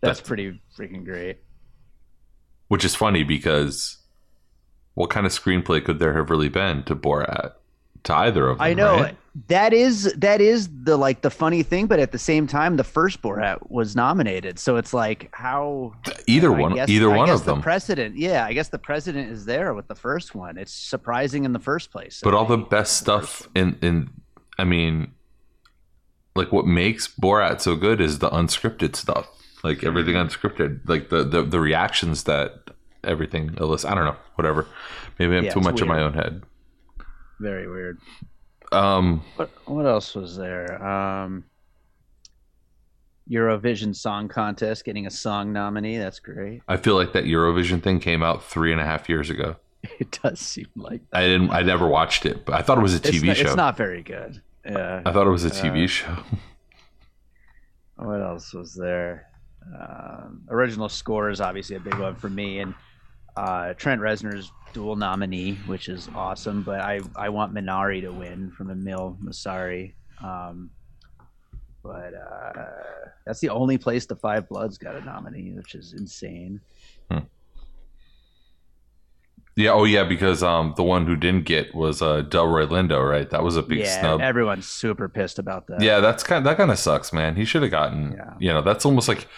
[0.00, 1.38] that's That's- pretty freaking great.
[2.68, 3.98] which is funny because
[4.94, 7.52] what kind of screenplay could there have really been to Borat
[8.04, 9.16] to either of them I know right?
[9.48, 12.84] that is that is the like the funny thing, but at the same time, the
[12.84, 15.92] first Borat was nominated, so it's like how
[16.26, 18.68] either I one guess- either I one guess of the them precedent, yeah, I guess
[18.68, 20.56] the precedent is there with the first one.
[20.58, 22.20] It's surprising in the first place.
[22.22, 24.10] but all the best stuff in in
[24.58, 25.12] I mean
[26.36, 29.28] like what makes Borat so good is the unscripted stuff.
[29.62, 32.70] Like everything unscripted, like the the, the reactions that
[33.02, 33.90] everything elicits.
[33.90, 34.66] I don't know, whatever.
[35.18, 36.42] Maybe I'm Yeah, too much in my own head.
[37.40, 37.98] Very weird.
[38.72, 40.82] Um, What what else was there?
[40.84, 41.44] Um,
[43.30, 45.96] Eurovision Song Contest getting a song nominee.
[45.98, 46.62] That's great.
[46.68, 49.56] I feel like that Eurovision thing came out three and a half years ago.
[49.98, 51.50] It does seem like I didn't.
[51.50, 53.46] I never watched it, but I thought it was a it's TV not, show.
[53.48, 54.40] It's not very good.
[54.64, 55.02] Yeah.
[55.04, 56.16] I thought it was a TV Uh, show.
[57.96, 59.26] What else was there?
[59.78, 62.74] Um, original score is obviously a big one for me, and
[63.36, 66.62] uh, Trent Reznor's dual nominee, which is awesome.
[66.62, 69.92] But I I want Minari to win from Emile Mosseri.
[70.22, 70.70] Um,
[71.82, 72.64] but uh,
[73.26, 76.60] that's the only place the Five Bloods got a nominee, which is insane.
[79.56, 79.70] Yeah.
[79.70, 80.04] Oh, yeah.
[80.04, 83.28] Because um, the one who didn't get was uh, Delroy Lindo, right?
[83.30, 84.20] That was a big yeah, snub.
[84.20, 85.80] everyone's super pissed about that.
[85.80, 86.44] Yeah, that's kind.
[86.46, 87.36] that kind of sucks, man.
[87.36, 88.12] He should have gotten.
[88.12, 88.34] Yeah.
[88.38, 89.28] You know, that's almost like.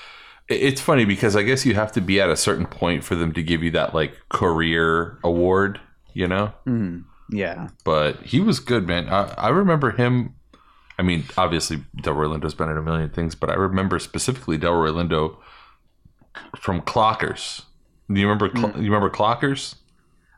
[0.48, 3.14] It- It's funny because I guess you have to be at a certain point for
[3.14, 5.80] them to give you that like career award.
[6.14, 7.04] You know, Mhm.
[7.30, 9.08] yeah, but he was good, man.
[9.10, 10.32] I, I remember him.
[10.98, 14.92] I mean, obviously, Delroy Lindo's been in a million things, but I remember specifically Delroy
[14.94, 15.36] Lindo
[16.58, 17.64] from Clockers.
[18.10, 18.48] Do you remember?
[18.54, 19.74] Cl- You remember Clockers?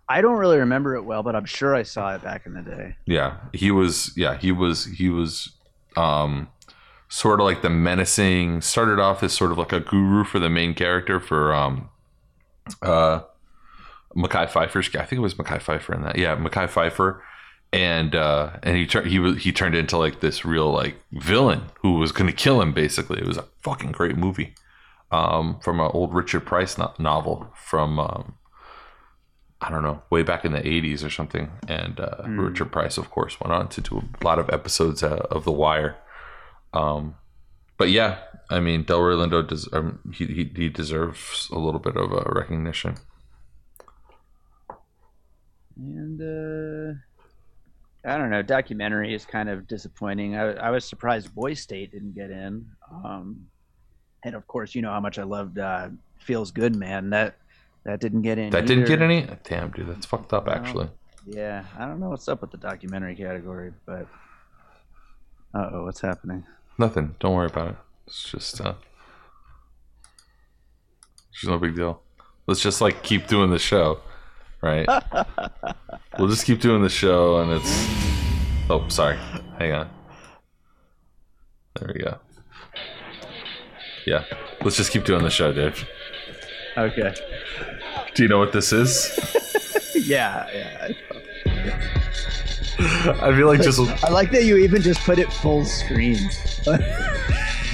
[0.09, 2.63] I don't really remember it well, but I'm sure I saw it back in the
[2.63, 2.97] day.
[3.07, 4.13] Yeah, he was.
[4.17, 4.85] Yeah, he was.
[4.87, 5.53] He was.
[5.97, 6.49] Um,
[7.09, 8.61] sort of like the menacing.
[8.61, 11.89] Started off as sort of like a guru for the main character for um,
[12.83, 13.21] uh,
[14.17, 14.95] Mekhi Phifer's.
[14.95, 16.17] I think it was Mekhi Phifer in that.
[16.17, 17.21] Yeah, Mekhi Phifer,
[17.73, 19.09] and uh, and he turned.
[19.09, 19.43] He was.
[19.43, 22.73] He turned into like this real like villain who was going to kill him.
[22.73, 24.55] Basically, it was a fucking great movie.
[25.11, 28.35] Um, from an old Richard Price no- novel from um,
[29.61, 31.51] I don't know, way back in the 80s or something.
[31.67, 35.27] And uh, Richard Price, of course, went on to do a lot of episodes uh,
[35.31, 35.97] of The Wire.
[36.73, 37.15] Um,
[37.77, 38.19] but yeah,
[38.51, 42.31] I mean, Delroy Lindo does, um, he, he, he deserves a little bit of a
[42.35, 42.97] recognition.
[45.77, 46.99] And uh,
[48.09, 50.37] I don't know, documentary is kind of disappointing.
[50.37, 52.67] I, I was surprised Boy State didn't get in.
[52.91, 53.47] Um,
[54.25, 57.11] and of course, you know how much I loved uh, Feels Good Man.
[57.11, 57.37] That
[57.85, 58.51] that didn't get in.
[58.51, 59.27] That didn't get any?
[59.45, 60.89] Damn, dude, that's fucked up, actually.
[61.27, 64.07] Yeah, I don't know what's up with the documentary category, but
[65.55, 66.45] uh oh, what's happening?
[66.79, 67.17] Nothing.
[67.19, 67.77] Don't worry about it.
[68.07, 68.75] It's just, uh,
[71.33, 72.01] it's no big deal.
[72.47, 74.01] Let's just like keep doing the show,
[74.63, 74.89] right?
[76.19, 77.87] we'll just keep doing the show, and it's.
[78.71, 79.17] Oh, sorry.
[79.59, 79.91] Hang on.
[81.79, 82.19] There we go.
[84.07, 84.25] Yeah,
[84.63, 85.87] let's just keep doing the show, Dave.
[86.77, 87.15] Okay.
[88.15, 89.19] Do you know what this is?
[89.95, 90.89] Yeah, yeah.
[92.81, 96.19] I feel like just I like that you even just put it full screen.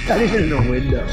[0.07, 1.05] Not even in a window.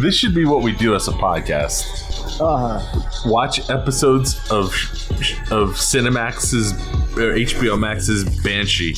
[0.00, 1.84] this should be what we do as a podcast.
[2.38, 3.30] Uh-huh.
[3.30, 4.66] watch episodes of
[5.50, 6.72] of Cinemax's
[7.16, 8.94] or HBO Max's Banshee.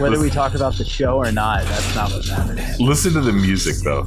[0.00, 2.80] Whether we talk about the show or not, that's not what matters.
[2.80, 4.04] Listen to the music though.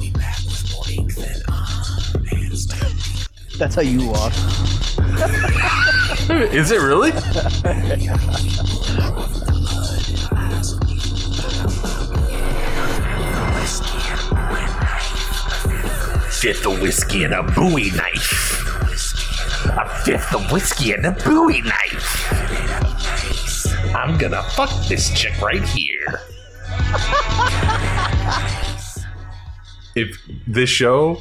[3.56, 4.32] That's how you walk.
[6.52, 7.12] Is it really?
[16.32, 18.60] fifth of whiskey and a Bowie knife.
[19.66, 22.32] A fifth of whiskey and a Bowie knife.
[23.94, 26.20] I'm gonna fuck this chick right here.
[29.96, 31.20] If this show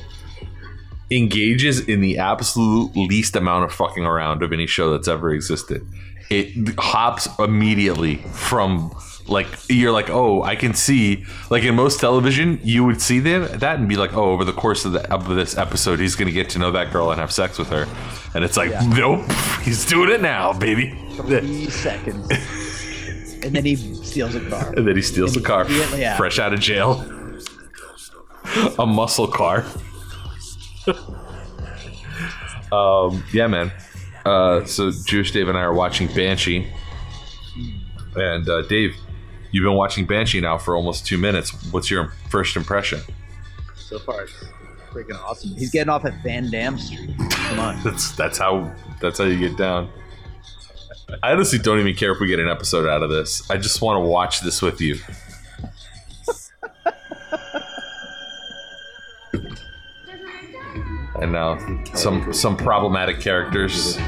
[1.16, 5.88] engages in the absolute least amount of fucking around of any show that's ever existed,
[6.30, 8.96] it hops immediately from
[9.28, 13.48] like you're like oh I can see like in most television you would see them
[13.60, 16.32] that and be like oh over the course of the of this episode he's gonna
[16.32, 17.88] get to know that girl and have sex with her.
[18.36, 19.22] And it's like nope
[19.62, 20.98] he's doing it now baby.
[21.16, 22.30] Three seconds.
[23.44, 24.74] and then he steals a car.
[24.76, 25.66] and then he steals the car.
[26.18, 26.54] fresh out.
[26.54, 27.06] Of jail.
[28.78, 29.64] A muscle car
[32.72, 33.72] um yeah man.
[34.26, 36.68] Uh so jewish dave and i are watching banshee.
[38.16, 38.96] And uh dave
[39.52, 41.52] you've been watching banshee now for almost two minutes.
[41.72, 43.00] What's your first impression?
[43.76, 44.34] So far, it's
[44.92, 45.52] freaking awesome.
[45.56, 47.12] He's getting off at Van Dam Street.
[47.30, 47.82] Come on.
[47.84, 49.90] that's that's how that's how you get down.
[51.22, 53.50] I honestly don't even care if we get an episode out of this.
[53.52, 54.98] I just want to watch this with you
[61.24, 61.58] and now
[61.96, 63.98] some some problematic characters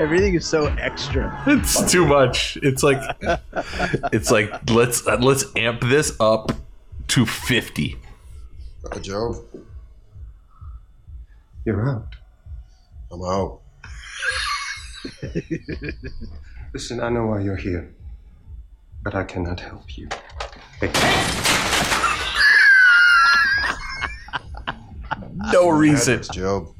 [0.00, 1.42] Everything is so extra.
[1.48, 3.00] it's too much it's like
[4.12, 6.52] it's like let's let's amp this up
[7.08, 7.96] to 50
[8.92, 9.44] Uh, Joe,
[11.64, 12.14] You're out.
[13.10, 13.60] I'm out.
[16.72, 17.92] Listen, I know why you're here,
[19.02, 20.08] but I cannot help you.
[25.52, 26.74] No reason It's Joe.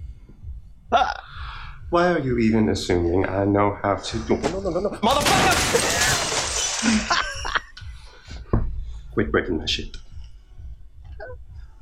[1.90, 4.36] Why are you even assuming I know how to do?
[4.36, 6.04] No, no, no, no, no, motherfucker!
[9.14, 9.96] Quit breaking my shit.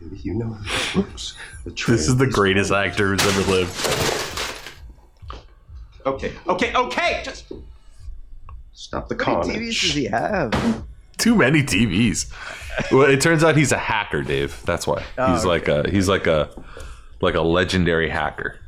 [0.01, 1.37] Maybe you know how this works.
[1.65, 3.75] The This is the greatest actor who's ever lived.
[6.07, 7.23] Okay, okay, okay.
[7.25, 7.51] Just
[8.77, 10.85] stop the How many TVs does he have?
[11.19, 12.31] Too many TVs.
[12.93, 14.63] Well, it turns out he's a hacker, Dave.
[14.67, 16.51] That's why Oh, he's like a he's like a
[17.23, 18.59] like a legendary hacker.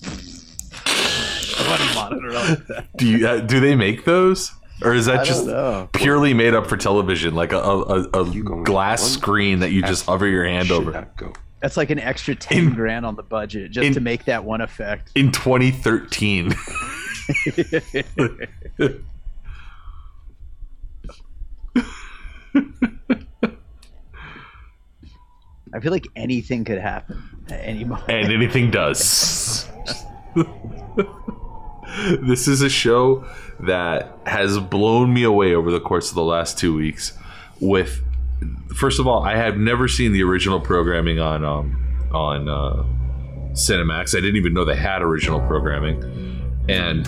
[0.00, 2.86] Funny monitor like that.
[2.96, 4.52] Do you uh, do they make those,
[4.82, 5.88] or is that I just don't know.
[5.92, 10.06] purely made up for television, like a a, a, a glass screen that you just
[10.06, 11.08] hover your hand over?
[11.60, 14.44] That's like an extra ten In- grand on the budget just in- to make that
[14.44, 15.10] one effect.
[15.14, 16.52] In 2013,
[25.74, 28.10] I feel like anything could happen at any moment.
[28.10, 29.68] and anything does.
[31.96, 33.24] this is a show
[33.60, 37.16] that has blown me away over the course of the last two weeks.
[37.60, 38.02] With
[38.74, 42.84] first of all, I have never seen the original programming on um, on uh,
[43.52, 44.16] Cinemax.
[44.16, 46.02] I didn't even know they had original programming,
[46.68, 47.06] and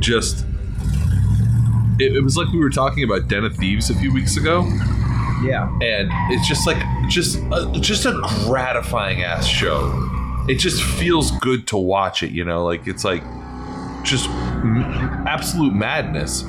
[0.00, 0.44] just
[1.98, 4.64] it, it was like we were talking about Den of Thieves a few weeks ago
[5.42, 5.70] yeah.
[5.80, 8.12] and it's just like just a, just a
[8.44, 10.04] gratifying ass show.
[10.48, 13.22] It just feels good to watch it, you know, like it's like
[14.02, 14.82] just m-
[15.26, 16.42] absolute madness,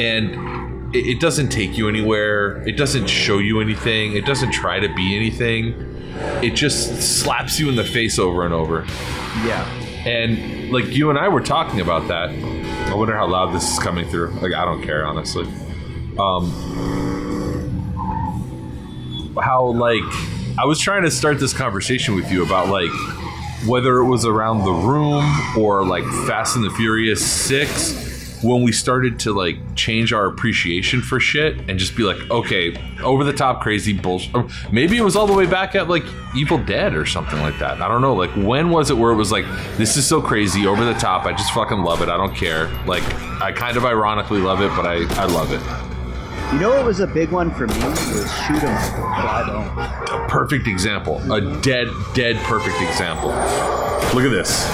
[0.00, 2.56] and it, it doesn't take you anywhere.
[2.68, 4.14] It doesn't show you anything.
[4.14, 5.74] It doesn't try to be anything.
[6.42, 8.84] It just slaps you in the face over and over.
[9.46, 9.79] Yeah.
[10.06, 12.30] And like you and I were talking about that.
[12.30, 14.30] I wonder how loud this is coming through.
[14.40, 15.44] Like I don't care honestly.
[16.18, 16.50] Um
[19.40, 20.02] how like
[20.58, 22.90] I was trying to start this conversation with you about like
[23.66, 25.24] whether it was around the room
[25.56, 28.09] or like Fast and the Furious 6
[28.42, 32.74] when we started to like change our appreciation for shit and just be like okay
[33.02, 34.34] over the top crazy bullshit
[34.72, 37.82] maybe it was all the way back at like evil dead or something like that.
[37.82, 39.44] I don't know like when was it where it was like
[39.76, 42.68] this is so crazy over the top i just fucking love it i don't care.
[42.86, 43.02] Like
[43.42, 45.60] i kind of ironically love it but i i love it.
[46.54, 47.74] You know what was a big one for me?
[47.84, 50.22] Was shoot 'em up Clive Owen.
[50.24, 51.20] a perfect example.
[51.32, 53.28] A dead dead perfect example.
[54.14, 54.66] Look at this.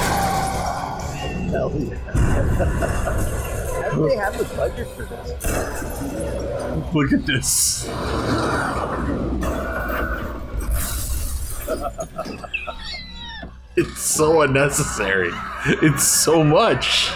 [1.51, 3.13] Hell yeah.
[3.97, 6.95] How do they have the budget for this?
[6.95, 7.87] look at this
[13.79, 15.31] It's so unnecessary.
[15.83, 17.11] It's so much.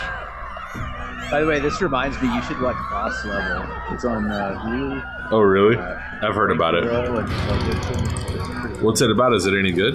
[1.30, 3.64] By the way, this reminds me you should watch Boss Level.
[3.94, 5.28] It's on uh, Hulu.
[5.32, 9.54] oh really i've heard about it Bro, and it's pretty- what's it about is it
[9.56, 9.94] any good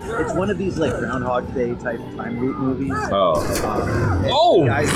[0.00, 2.92] It's one of these like Groundhog Day type time loop movies.
[3.12, 3.34] oh
[3.64, 4.66] Um, Oh!
[4.66, 4.90] Guy's,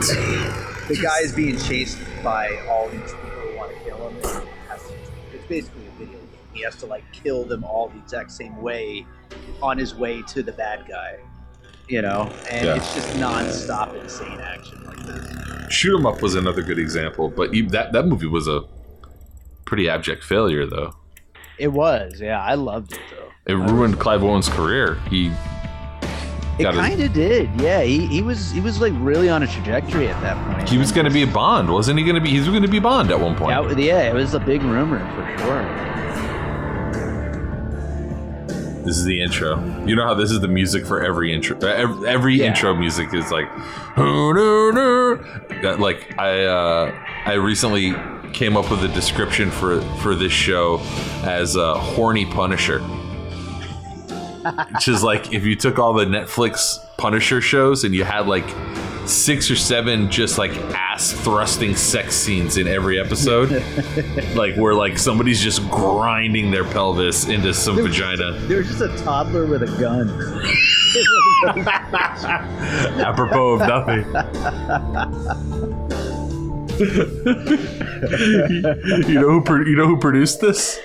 [0.00, 4.16] the guy is being chased by all these people who want to kill him.
[4.16, 4.94] And has to,
[5.34, 6.28] it's basically a video game.
[6.52, 9.06] He has to like kill them all the exact same way
[9.62, 11.18] on his way to the bad guy.
[11.88, 12.74] You know, and Yeah.
[12.76, 15.72] it's just non-stop insane action like this.
[15.72, 18.62] Shoot 'em up was another good example, but you, that that movie was a
[19.66, 20.94] pretty abject failure, though.
[21.58, 22.42] It was, yeah.
[22.42, 23.22] I loved it though.
[23.46, 24.96] It ruined Clive Owen's career.
[25.08, 25.30] He
[26.58, 27.82] It kind of did, yeah.
[27.82, 30.68] He, he was he was like really on a trajectory at that point.
[30.68, 32.04] he was going to be a Bond, wasn't he?
[32.04, 32.30] Going to be?
[32.30, 33.50] He was going to be Bond at one point.
[33.50, 35.86] Yeah, yeah, it was a big rumor for sure.
[38.84, 39.56] This is the intro.
[39.84, 41.58] You know how this is the music for every intro.
[41.60, 42.46] uh, Every, every Yeah.
[42.46, 43.48] intro music is like,
[43.96, 45.24] "Hoo, doo, doo."
[45.62, 46.94] That, like I uh,
[47.26, 47.94] I recently
[48.32, 50.80] came up with a description for for this show
[51.24, 52.80] as a horny Punisher.
[54.74, 58.44] Which is like if you took all the Netflix Punisher shows and you had like
[59.08, 63.50] six or seven just like ass thrusting sex scenes in every episode,
[64.34, 68.32] like where like somebody's just grinding their pelvis into some vagina.
[68.46, 70.10] There was just a toddler with a gun.
[73.00, 74.04] apropos of nothing.
[79.08, 80.78] you know who pro- you know who produced this?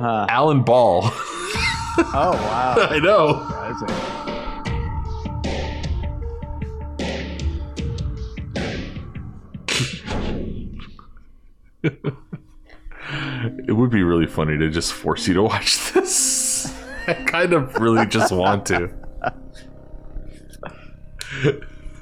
[0.00, 1.12] Alan Ball.
[1.98, 2.74] Oh wow!
[2.90, 3.46] I know.
[13.66, 16.74] It would be really funny to just force you to watch this.
[17.06, 18.92] I kind of really just want to.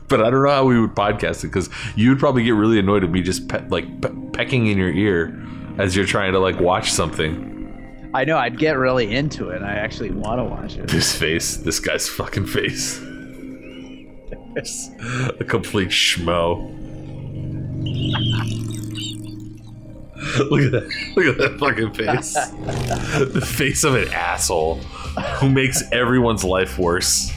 [0.09, 2.78] But I don't know how we would podcast it because you would probably get really
[2.78, 5.36] annoyed at me just pe- like pe- pecking in your ear
[5.78, 7.55] as you're trying to like watch something.
[8.16, 9.60] I know I'd get really into it.
[9.60, 10.88] I actually want to watch it.
[10.88, 12.98] This face, this guy's fucking face.
[15.38, 16.56] a complete schmo.
[20.48, 21.12] Look at that.
[21.14, 22.32] Look at that fucking face.
[23.34, 27.30] the face of an asshole who makes everyone's life worse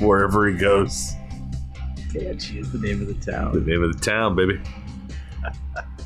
[0.00, 1.12] wherever he goes.
[2.12, 3.52] Banshee is the name of the town.
[3.52, 4.60] The name of the town, baby.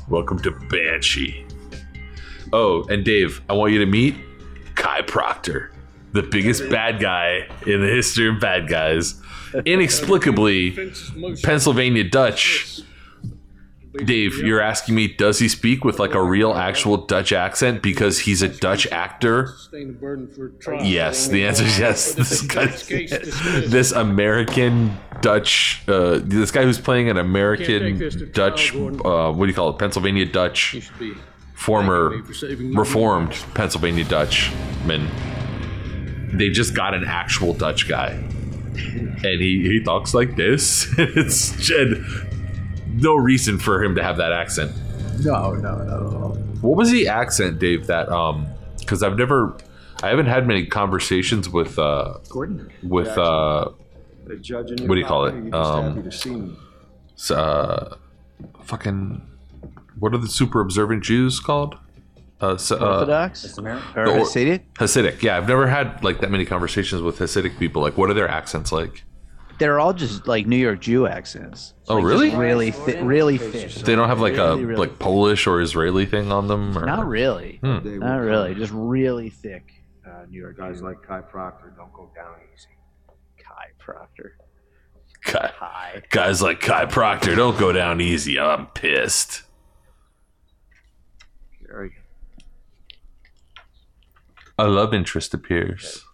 [0.07, 1.47] Welcome to Banshee.
[2.53, 4.15] Oh, and Dave, I want you to meet
[4.75, 5.71] Kai Proctor,
[6.11, 9.19] the biggest bad guy in the history of bad guys.
[9.65, 10.91] Inexplicably,
[11.41, 12.79] Pennsylvania Dutch.
[14.05, 18.17] Dave, you're asking me, does he speak with like a real, actual Dutch accent because
[18.19, 19.53] he's a Dutch actor?
[20.83, 22.13] Yes, the answer is yes.
[22.15, 22.65] This guy,
[23.67, 27.99] this American Dutch, uh, this guy who's playing an American
[28.31, 29.77] Dutch, uh, what do you call it?
[29.77, 30.91] Pennsylvania Dutch,
[31.63, 32.21] former
[32.73, 35.09] reformed Pennsylvania Dutchman.
[36.37, 40.87] They just got an actual Dutch guy, and he he talks like this.
[40.97, 42.05] it's and
[43.01, 44.73] no reason for him to have that accent.
[45.23, 46.37] No, no, no.
[46.59, 47.87] What was the accent, Dave?
[47.87, 48.47] That um,
[48.79, 49.55] because I've never,
[50.01, 52.71] I haven't had many conversations with uh, Gordon.
[52.83, 53.69] with uh,
[54.41, 55.53] judge What do you call it?
[55.53, 56.57] Um, happy to see me.
[57.29, 57.95] uh,
[58.63, 59.21] fucking,
[59.99, 61.75] what are the super observant Jews called?
[62.41, 64.61] Uh, s- uh, Orthodox or or- Hasidic?
[64.73, 65.21] Hasidic.
[65.21, 67.81] Yeah, I've never had like that many conversations with Hasidic people.
[67.81, 69.03] Like, what are their accents like?
[69.59, 71.73] They're all just like New York Jew accents.
[71.87, 72.35] Oh, really?
[72.35, 73.71] Really, thi- really thick.
[73.71, 76.77] They don't have like a Really, really like Polish or Israeli thing on them.
[76.77, 76.85] Or?
[76.85, 77.59] Not really.
[77.63, 77.77] Hmm.
[77.83, 78.55] They Not will really.
[78.55, 79.71] Just really thick
[80.05, 80.85] uh, New York Guys Jew.
[80.87, 82.67] like Kai Proctor don't go down easy.
[83.37, 84.37] Kai Proctor.
[85.23, 86.01] Kai, Kai.
[86.09, 88.37] guys like Kai Proctor don't go down easy.
[88.39, 89.43] I'm pissed.
[91.73, 92.43] Very good.
[94.59, 96.05] A love interest appears.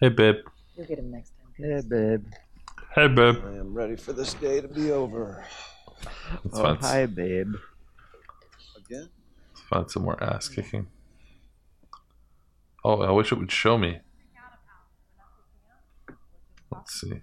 [0.00, 0.36] Hey, babe.
[0.74, 1.52] You'll get him next time.
[1.58, 2.24] Yeah, babe.
[2.94, 3.36] Hey, babe.
[3.44, 5.44] I am ready for this day to be over.
[6.42, 7.52] Let's Oh, find, hi, babe.
[8.78, 9.10] Again?
[9.52, 10.86] let's find some more ass kicking.
[12.82, 13.98] Oh, I wish it would show me.
[16.72, 17.20] Let's see.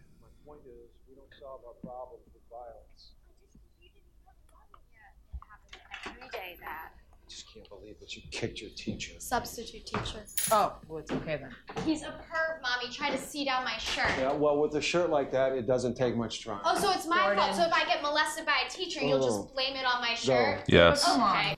[6.05, 6.91] Every day that
[7.27, 9.13] just can't believe that you kicked your teacher.
[9.19, 10.19] substitute teacher.
[10.51, 11.53] Oh, well, it's okay then.
[11.85, 12.91] He's a perv, mommy.
[12.91, 14.09] Try to see down my shirt.
[14.19, 16.61] Yeah, well, with a shirt like that, it doesn't take much trying.
[16.63, 17.37] Oh, so it's my Jordan.
[17.39, 17.55] fault.
[17.55, 19.43] So if I get molested by a teacher, you'll Oh.
[19.43, 20.63] just blame it on my shirt.
[20.67, 21.55] Yes, Come on.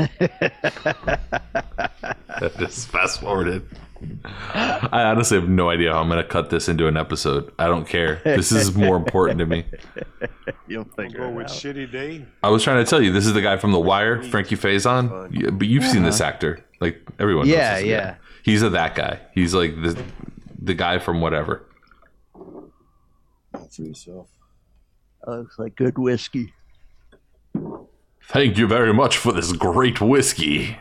[0.00, 0.40] Okay.
[2.58, 3.66] just fast forwarded.
[4.54, 7.52] I honestly have no idea how I'm going to cut this into an episode.
[7.58, 8.20] I don't care.
[8.24, 9.64] This is more important to me.
[10.70, 11.48] You'll figure it out.
[11.48, 12.24] Shitty Day?
[12.44, 15.28] I was trying to tell you, this is the guy from The Wire, Frankie Faison.
[15.32, 16.30] Yeah, but you've seen this uh-huh.
[16.30, 16.64] actor.
[16.80, 17.86] Like, everyone knows Yeah, guy.
[17.86, 18.14] yeah.
[18.44, 19.18] He's a that guy.
[19.34, 20.00] He's like the,
[20.62, 21.66] the guy from whatever.
[22.32, 24.28] For yourself.
[25.26, 26.54] looks like good whiskey.
[28.28, 30.78] Thank you very much for this great whiskey.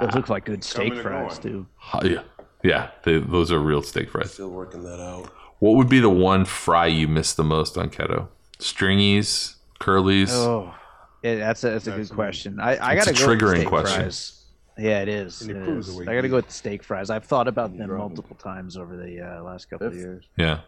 [0.00, 1.52] Those look like good steak Coming fries going.
[1.52, 1.66] too.
[1.92, 2.22] Oh, yeah,
[2.62, 2.90] yeah.
[3.02, 4.32] They, those are real steak fries.
[4.32, 5.30] Still working that out.
[5.58, 8.28] What would be the one fry you miss the most on keto?
[8.58, 10.30] Stringies, curlies.
[10.30, 10.74] Oh,
[11.22, 12.60] yeah, that's a that's a good a- question.
[12.60, 14.00] I, I gotta a go with triggering steak question.
[14.02, 14.40] fries.
[14.76, 15.40] Yeah, it is.
[15.42, 15.94] And it it proves is.
[15.94, 17.08] the way I gotta go with the steak fries.
[17.10, 20.24] I've thought about them multiple times over the uh, last couple of years.
[20.36, 20.60] Yeah.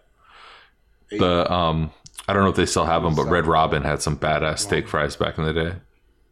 [1.11, 1.91] The um,
[2.28, 4.89] I don't know if they still have them, but Red Robin had some badass steak
[4.89, 5.74] fries back in the day.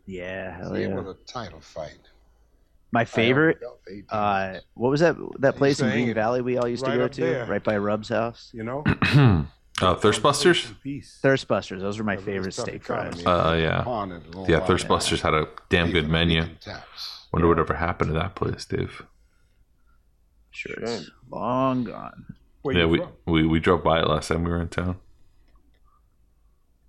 [0.07, 0.89] Yeah, hell He yeah.
[0.95, 1.99] won a title fight.
[2.95, 3.59] My favorite.
[4.09, 5.17] Uh, what was that?
[5.41, 7.45] That place in Green Valley we all used to go to, there.
[7.45, 8.51] right by Rub's house.
[8.55, 8.85] you know?
[8.87, 9.45] uh,
[9.81, 10.73] Thirstbusters.
[11.21, 11.81] Thirstbusters.
[11.81, 13.21] Those were my It's favorite steak economy.
[13.25, 13.27] fries.
[13.27, 13.83] Uh, yeah.
[13.83, 14.61] Pawn it Yeah.
[14.61, 16.43] Thirstbusters had a damn good menu.
[16.43, 17.27] weekend taps.
[17.33, 19.03] Wonder whatever happened to that place, Dave.
[20.53, 22.27] Sure, it's long gone.
[22.63, 24.99] Where yeah, we, we we drove by it last time we were in town.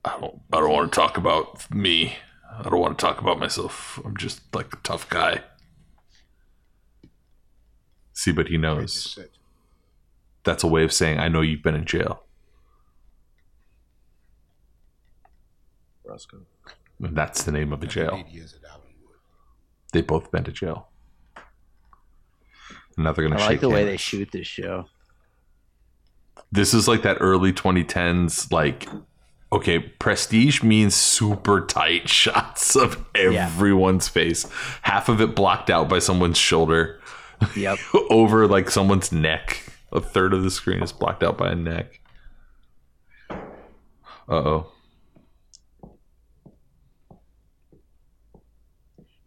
[0.06, 2.16] I don't I don't want to talk about me.
[2.60, 4.00] I don't want to talk about myself.
[4.06, 5.42] I'm just like a tough guy.
[8.16, 9.20] See, but he knows.
[10.44, 12.24] That's a way of saying I know you've been in jail.
[16.04, 16.42] Roscoe.
[17.02, 18.24] And that's the name of the jail.
[18.26, 19.18] Eight years at Allenwood.
[19.92, 20.88] They both been to jail.
[22.96, 24.86] And now they're gonna I like the way they shoot this show.
[26.52, 28.88] this is like that early 2010s like
[29.52, 33.46] okay prestige means super tight shots of Yeah.
[33.48, 34.46] everyone's face
[34.84, 37.02] half of it blocked out by someone's shoulder
[37.56, 37.80] Yep.
[38.10, 42.02] over like someone's neck a third of the screen is blocked out by a neck
[44.28, 44.72] uh-oh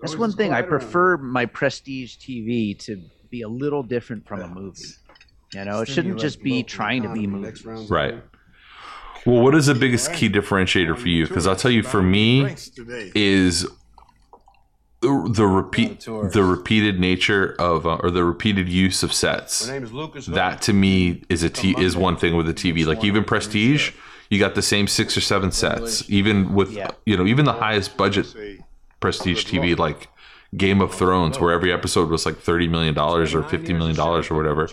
[0.01, 0.53] That's one thing.
[0.53, 4.81] I prefer my prestige TV to be a little different from a movie.
[5.53, 7.65] You know, it shouldn't just be trying to be movies.
[7.91, 8.23] Right.
[9.27, 11.27] Well, what is the biggest key differentiator for you?
[11.27, 12.55] Because I'll tell you, for me,
[13.15, 13.67] is
[15.01, 19.69] the, the repeat, the repeated nature of, uh, or the repeated use of sets.
[19.69, 20.27] Name is Lucas.
[20.27, 22.85] That to me is a t is one thing with a TV.
[22.85, 23.93] Like even Prestige,
[24.29, 26.09] you got the same six or seven sets.
[26.11, 26.77] Even with
[27.07, 28.27] you know even the highest budget
[28.99, 30.09] Prestige TV, like
[30.57, 34.31] Game of Thrones, where every episode was like thirty million dollars or fifty million dollars
[34.31, 34.69] or whatever,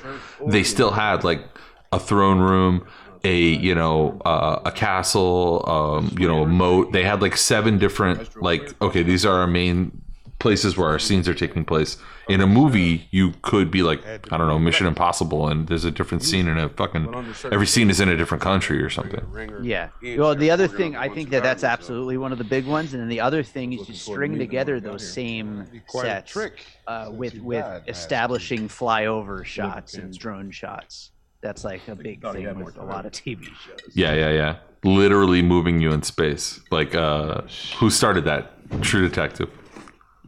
[0.48, 1.44] they still had like
[1.92, 2.88] a throne room,
[3.24, 6.94] a you know uh, a castle, um, you know a moat.
[6.94, 10.02] They had like seven different like okay, these are our main
[10.46, 11.98] places where our scenes are taking place.
[12.30, 15.90] In a movie, you could be like, I don't know, Mission Impossible, and there's a
[15.90, 19.26] different scene in a fucking every scene is in a different country or something.
[19.64, 19.90] Yeah.
[20.20, 23.02] Well, the other thing, I think that that's absolutely one of the big ones, and
[23.02, 26.38] then the other thing is to string together those same sets
[26.86, 31.10] uh, with with establishing flyover shots and drone shots.
[31.42, 33.80] That's like a big thing with a lot of TV shows.
[33.96, 34.56] Yeah, yeah, yeah.
[34.84, 36.60] Literally moving you in space.
[36.70, 37.42] Like, uh,
[37.78, 38.52] who started that?
[38.84, 39.50] True Detective.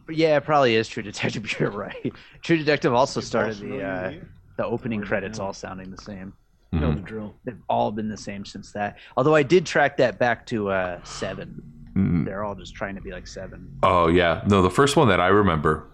[0.07, 1.53] But yeah, it probably is True Detective.
[1.59, 2.13] You're right.
[2.41, 4.13] True Detective also started the uh,
[4.55, 6.33] the opening credits all sounding the same.
[6.71, 7.33] Know the drill.
[7.43, 8.97] They've all been the same since that.
[9.15, 11.63] Although I did track that back to uh, seven.
[11.95, 12.25] Mm.
[12.25, 13.67] They're all just trying to be like seven.
[13.83, 14.61] Oh yeah, no.
[14.61, 15.87] The first one that I remember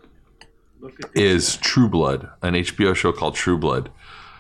[1.16, 3.92] is True Blood, an HBO show called True Blood.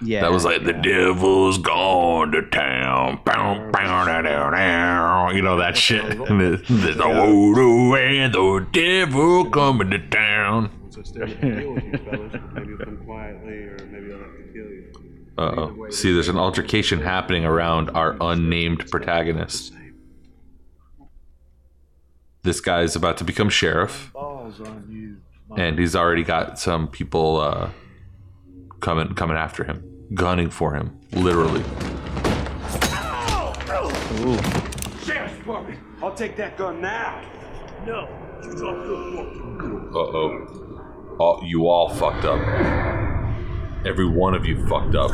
[0.01, 3.21] Yeah, that was like the devil's gone to town.
[3.23, 5.29] Bow, bow, da, da, da.
[5.29, 6.03] You know that shit.
[6.03, 10.71] And the, the, the road away, the devil coming to town.
[15.37, 15.89] Uh oh.
[15.89, 19.73] See, there's an altercation happening around our unnamed protagonist.
[22.43, 24.11] This guy is about to become sheriff,
[25.55, 27.69] and he's already got some people uh,
[28.83, 29.81] coming coming after him,
[30.13, 31.63] gunning for him, literally.
[35.03, 37.23] Sheriff's Department, I'll take that gun now.
[37.87, 38.09] No,
[38.43, 41.15] you drop your Uh oh.
[41.19, 42.39] All, you all fucked up.
[43.85, 45.11] Every one of you fucked up.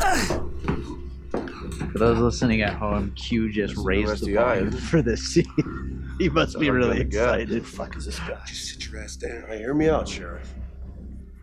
[1.92, 6.14] For those listening at home, Q just raised the volume for this scene.
[6.18, 7.64] he must be really excited.
[7.66, 8.40] fuck is this guy?
[8.46, 9.44] Just sit your ass down.
[9.48, 10.52] Hey, hear me out, Sheriff.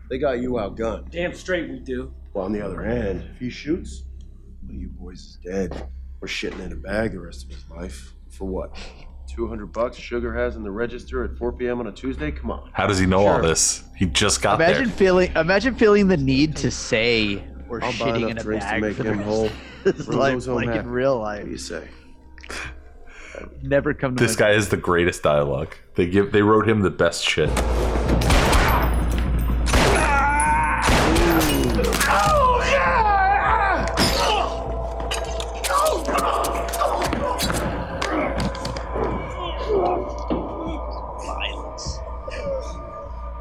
[0.08, 1.10] They got you outgunned.
[1.10, 2.12] Damn straight we do.
[2.32, 4.04] Well, on the other hand, if he shoots,
[4.66, 5.88] well, you boys is dead.
[6.20, 8.14] We're shitting in a bag the rest of his life.
[8.30, 8.76] For what?
[9.28, 11.80] 200 bucks Sugar has in the register at 4 p.m.
[11.80, 12.30] on a Tuesday?
[12.30, 12.70] Come on.
[12.72, 13.84] How does he know all this?
[13.96, 14.94] He just got Imagine there.
[14.96, 18.82] feeling imagine feeling the need to say we're I'll shitting in a drinks to bag
[18.82, 19.50] make for the him rest whole.
[19.84, 20.88] of his life, those home like in happy.
[20.88, 21.50] real What do life.
[21.50, 21.88] you say?
[23.62, 25.74] Never come to This my- guy is the greatest dialogue.
[25.94, 27.50] They give they wrote him the best shit.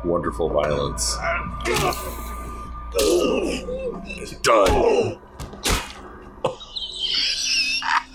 [0.05, 1.17] Wonderful violence.
[4.43, 5.17] Done.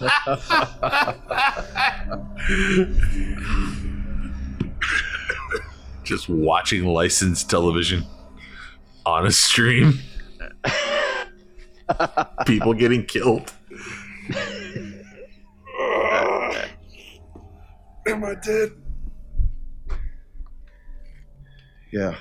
[6.05, 8.05] Just watching licensed television
[9.07, 10.01] on a stream.
[12.47, 13.53] People getting killed.
[18.07, 18.71] Am I dead?
[21.93, 22.17] Yeah.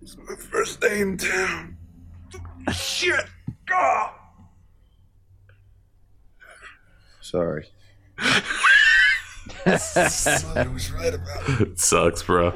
[0.00, 1.76] It's my first day in town.
[2.72, 3.26] Shit!
[3.66, 4.12] God!
[7.20, 7.68] Sorry.
[9.78, 11.60] Son was right about it.
[11.60, 12.52] It sucks, bro.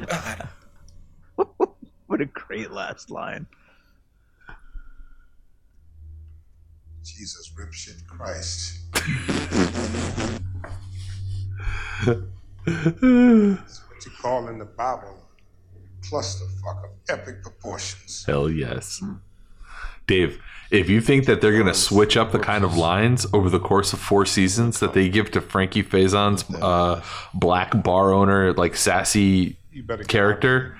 [2.07, 3.45] what a great last line.
[7.03, 8.79] Jesus, rip shit Christ.
[12.63, 15.30] It's what you call in the Bible a
[16.09, 18.23] clusterfuck of epic proportions.
[18.25, 19.03] Hell yes.
[20.07, 20.41] Dave,
[20.71, 23.59] if you think that they're going to switch up the kind of lines over the
[23.59, 28.75] course of four seasons that they give to Frankie Faison's uh, black bar owner, like
[28.75, 29.57] sassy
[30.07, 30.77] character,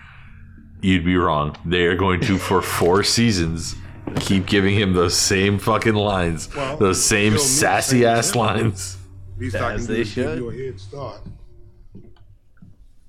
[0.82, 1.55] you'd be wrong.
[1.65, 3.76] They are going to, for four seasons,
[4.22, 8.07] keep giving him those same fucking lines, Well, those same show me the sassy same
[8.07, 8.97] ass lines.
[9.36, 10.38] At least I As can do they is give should.
[10.39, 11.22] you a head start.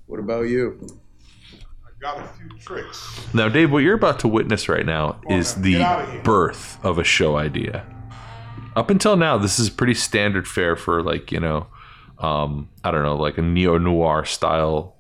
[0.07, 0.79] What about you?
[2.03, 3.33] I got a few tricks.
[3.33, 6.23] Now, Dave, what you're about to witness right now is now, the get outta here.
[6.23, 7.87] birth of a show idea.
[8.75, 11.67] Up until now, this is pretty standard fare for like you know,
[12.19, 14.97] um, I don't know, like a neo noir style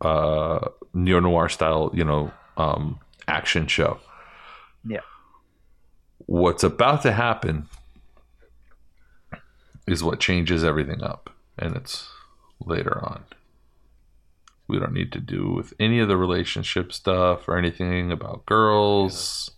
[0.00, 0.60] uh,
[0.92, 2.98] neo noir style, you know, um,
[3.28, 3.98] action show.
[4.86, 5.00] Yeah.
[6.26, 7.68] What's about to happen
[9.86, 12.08] is what changes everything up, and it's
[12.60, 13.24] later on.
[14.68, 19.50] We don't need to do with any of the relationship stuff or anything about girls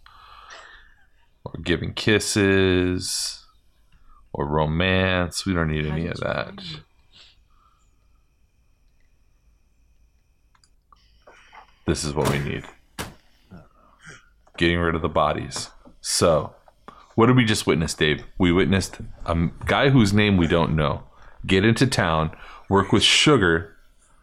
[1.44, 3.44] or giving kisses
[4.32, 5.46] or romance.
[5.46, 6.60] We don't need any of that.
[11.86, 12.64] This is what we need.
[14.58, 15.70] Getting rid of the bodies.
[16.02, 16.54] So,
[17.14, 18.24] what did we just witness, Dave?
[18.36, 21.04] We witnessed a guy whose name we don't know
[21.46, 22.30] get into town,
[22.68, 23.76] work with Sugar,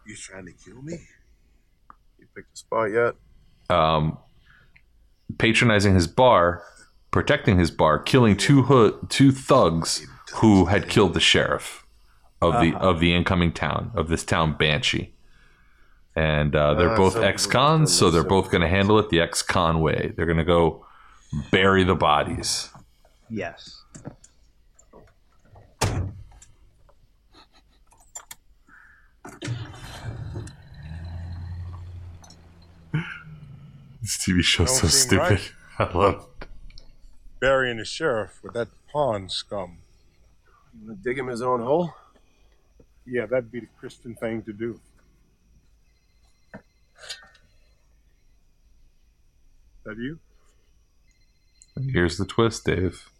[0.06, 0.98] You trying to kill me?
[2.18, 3.14] You picked a spot yet?
[3.68, 4.18] um,
[5.38, 6.62] patronizing his bar,
[7.10, 11.84] protecting his bar, killing two ho- two thugs who had killed the sheriff
[12.40, 12.88] of the Uh-huh.
[12.90, 15.12] of the incoming town of this town Banshee.
[16.14, 19.10] And uh, they're Ah, both some ex cons, so they're both going to handle it
[19.10, 20.12] the ex con way.
[20.16, 20.86] They're going to go
[21.50, 22.70] bury the bodies.
[23.28, 23.82] Yes.
[34.06, 35.18] This TV show's so stupid.
[35.18, 35.52] right.
[35.80, 36.46] I love it.
[37.40, 39.78] Burying the sheriff with that pawn scum.
[40.72, 41.92] You wanna dig him his own hole?
[43.04, 44.78] Yeah, that'd be the Christian thing to do.
[49.84, 50.20] That you?
[51.90, 53.10] Here's the twist, Dave.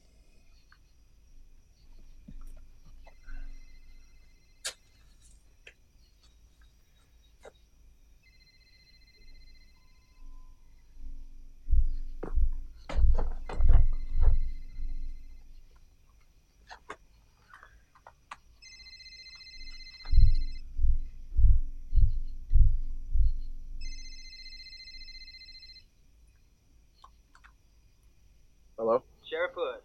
[29.56, 29.82] Sheriff Hood.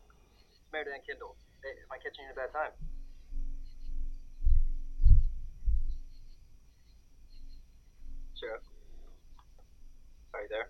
[0.50, 1.36] It's Mayor Dan Kendall.
[1.64, 2.72] Hey, am I catching you at a bad time?
[8.40, 8.62] Sheriff?
[10.34, 10.70] Are you there?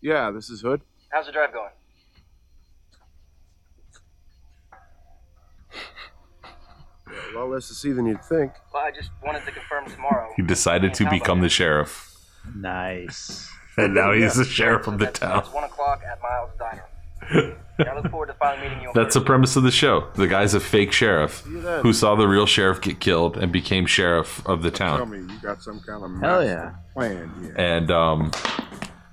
[0.00, 0.82] Yeah, this is Hood.
[1.10, 1.70] How's the drive going?
[7.08, 8.52] A lot less to see than you'd think.
[8.72, 10.32] Well, I just wanted to confirm tomorrow.
[10.36, 12.15] He decided to become the sheriff.
[12.54, 13.50] Nice.
[13.76, 15.40] And now he's the sheriff of the town.
[15.40, 17.56] It's 1 o'clock at Miles Diner.
[17.78, 18.90] I look forward to finally meeting you.
[18.94, 20.08] That's the premise of the show.
[20.14, 24.46] The guy's a fake sheriff who saw the real sheriff get killed and became sheriff
[24.46, 24.98] of the town.
[24.98, 25.26] Tell town.
[25.26, 26.74] me you got some kind of Hell master yeah.
[26.94, 27.54] plan here.
[27.58, 28.30] And um,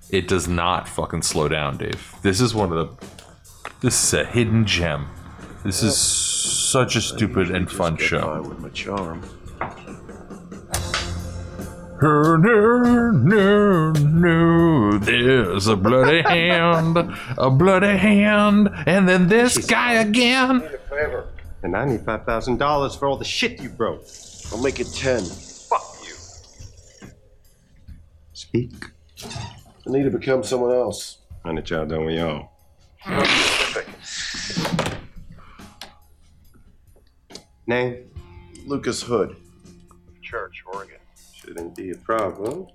[0.09, 2.15] it does not fucking slow down, Dave.
[2.21, 3.07] This is one of the.
[3.81, 5.07] This is a hidden gem.
[5.65, 8.41] This is such a stupid and fun show.
[8.47, 9.23] With my charm.
[12.01, 16.97] No, no, no, there's a bloody hand,
[17.37, 20.67] a bloody hand, and then this guy again.
[21.61, 24.05] And I need five thousand dollars for all the shit you broke.
[24.51, 25.23] I'll make it ten.
[25.23, 27.07] Fuck you.
[28.33, 28.73] Speak.
[29.25, 31.19] I need to become someone else.
[31.45, 32.51] On the job, don't we all?
[37.65, 38.09] Name?
[38.65, 39.37] Lucas Hood.
[40.21, 40.97] Church, Oregon.
[41.43, 42.67] Shouldn't be a problem.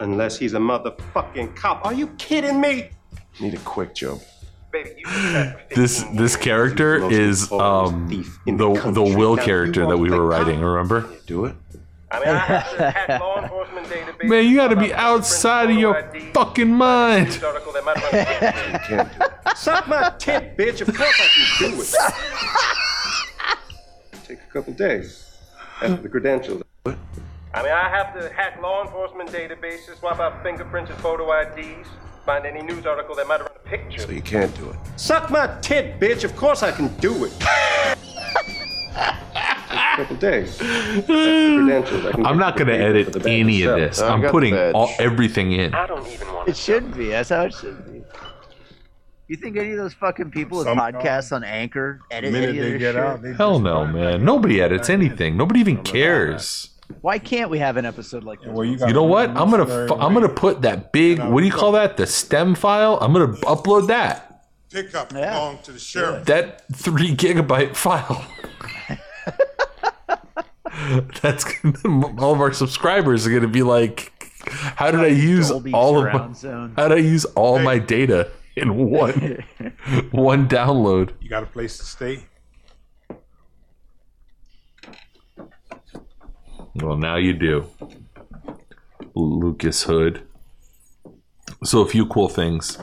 [0.00, 1.84] Unless he's a motherfucking cop.
[1.86, 2.90] Are you kidding me?
[3.40, 4.22] Need a quick joke.
[5.74, 8.22] This this character is um the
[8.92, 10.60] the Will character that we were writing.
[10.60, 11.08] Remember?
[11.26, 11.56] Do it.
[12.12, 14.28] I mean, I have to hack law enforcement database.
[14.28, 15.94] Man, you got to be outside of your
[16.34, 17.32] fucking mind.
[19.56, 20.80] Suck my tit, bitch.
[20.80, 21.28] Of course I
[21.58, 21.94] can do it.
[24.24, 25.24] Take a couple days
[25.82, 26.62] after the credentials.
[27.52, 31.88] I mean, I have to hack law enforcement databases, swap out fingerprints and photo IDs,
[32.24, 34.00] find any news article that might have run a picture.
[34.02, 34.76] So you can't do it.
[34.96, 36.22] Suck my tit, bitch.
[36.22, 37.32] Of course I can do it.
[39.96, 40.56] couple days.
[40.58, 44.00] Credentials, I can I'm not gonna edit any of this.
[44.00, 45.74] I'm putting all everything in.
[45.74, 47.08] I don't even want It should be.
[47.08, 48.02] That's how it should be.
[49.26, 52.58] You think any of those fucking people with Some- podcasts on Anchor edit minute any
[52.58, 52.96] of they get shit?
[52.96, 54.24] out, Hell no, man.
[54.24, 55.36] Nobody edits anything.
[55.36, 56.69] Nobody even cares.
[57.00, 58.80] Why can't we have an episode like this?
[58.80, 59.30] You know what?
[59.30, 61.18] I'm gonna fu- I'm gonna put that big.
[61.20, 61.96] What do you call that?
[61.96, 62.98] The stem file.
[63.00, 64.46] I'm gonna upload that.
[64.70, 66.24] Pickup belonged to the sheriff.
[66.26, 68.24] That three gigabyte file.
[71.22, 74.12] That's gonna, all of our subscribers are gonna be like,
[74.76, 76.72] how did I use Dolby all of my, zone.
[76.76, 79.44] how did I use all my data in one
[80.12, 81.12] one download?
[81.20, 82.24] You got a place to stay?
[86.74, 87.66] Well, now you do.
[89.14, 90.22] Lucas Hood.
[91.64, 92.78] So a few cool things.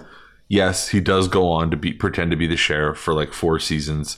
[0.50, 3.60] Yes, he does go on to be pretend to be the sheriff for like four
[3.60, 4.18] seasons.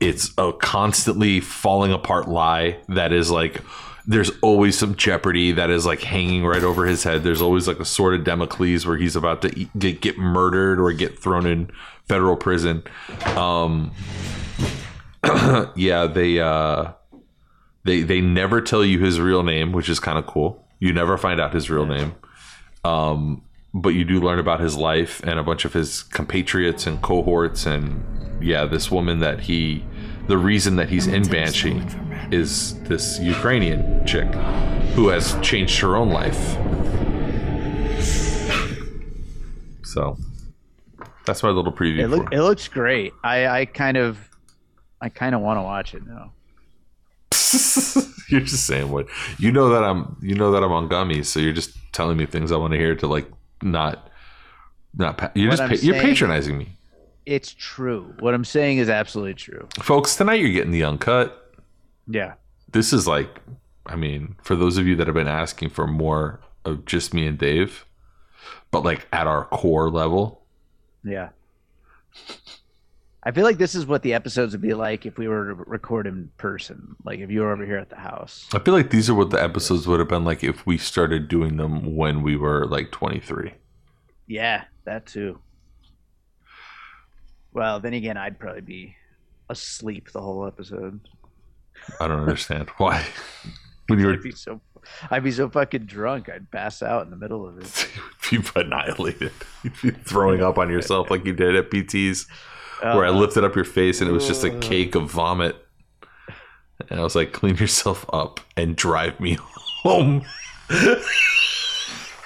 [0.00, 3.60] It's a constantly falling apart lie that is like
[4.06, 7.22] there's always some jeopardy that is like hanging right over his head.
[7.22, 10.92] There's always like a sword of Damocles where he's about to get, get murdered or
[10.92, 11.70] get thrown in
[12.08, 12.82] federal prison.
[13.36, 13.92] Um,
[15.76, 16.92] yeah, they uh,
[17.84, 20.66] they they never tell you his real name, which is kind of cool.
[20.78, 22.14] You never find out his real name.
[22.84, 27.00] Um, but you do learn about his life and a bunch of his compatriots and
[27.02, 28.02] cohorts and
[28.42, 29.84] yeah, this woman that he
[30.26, 31.82] the reason that he's in Banshee
[32.30, 34.32] is this Ukrainian chick
[34.94, 36.56] who has changed her own life.
[39.84, 40.16] So
[41.26, 42.00] that's my little preview.
[42.00, 43.12] It, look, for it looks great.
[43.24, 44.18] I, I kind of,
[45.00, 46.32] I kind of want to watch it now.
[48.28, 49.06] you're just saying what
[49.38, 52.26] you know that I'm you know that I'm on gummies, so you're just telling me
[52.26, 53.30] things I want to hear to like
[53.62, 54.08] not
[54.96, 56.76] not pa- you're What just pa- you're patronizing me.
[57.26, 58.14] It's true.
[58.20, 59.68] What I'm saying is absolutely true.
[59.80, 61.52] Folks, tonight you're getting the uncut.
[62.08, 62.34] Yeah.
[62.72, 63.40] This is like
[63.86, 67.26] I mean, for those of you that have been asking for more of just me
[67.26, 67.84] and Dave,
[68.70, 70.42] but like at our core level,
[71.04, 71.30] Yeah.
[73.22, 75.54] I feel like this is what the episodes would be like if we were to
[75.54, 76.96] record in person.
[77.04, 78.48] Like if you were over here at the house.
[78.54, 81.28] I feel like these are what the episodes would have been like if we started
[81.28, 83.52] doing them when we were like 23.
[84.26, 85.38] Yeah, that too.
[87.52, 88.96] Well, then again, I'd probably be
[89.50, 91.00] asleep the whole episode.
[92.00, 93.04] I don't understand why.
[93.88, 94.60] When you were I'd be so,
[95.10, 97.88] I'd be so fucking drunk, I'd pass out in the middle of it.
[98.30, 99.32] You'd be annihilated,
[99.64, 102.28] You'd be throwing up on yourself like you did at PT's,
[102.82, 105.56] where I Uh, lifted up your face and it was just a cake of vomit,
[106.88, 109.38] and I was like, "Clean yourself up and drive me
[109.82, 110.22] home."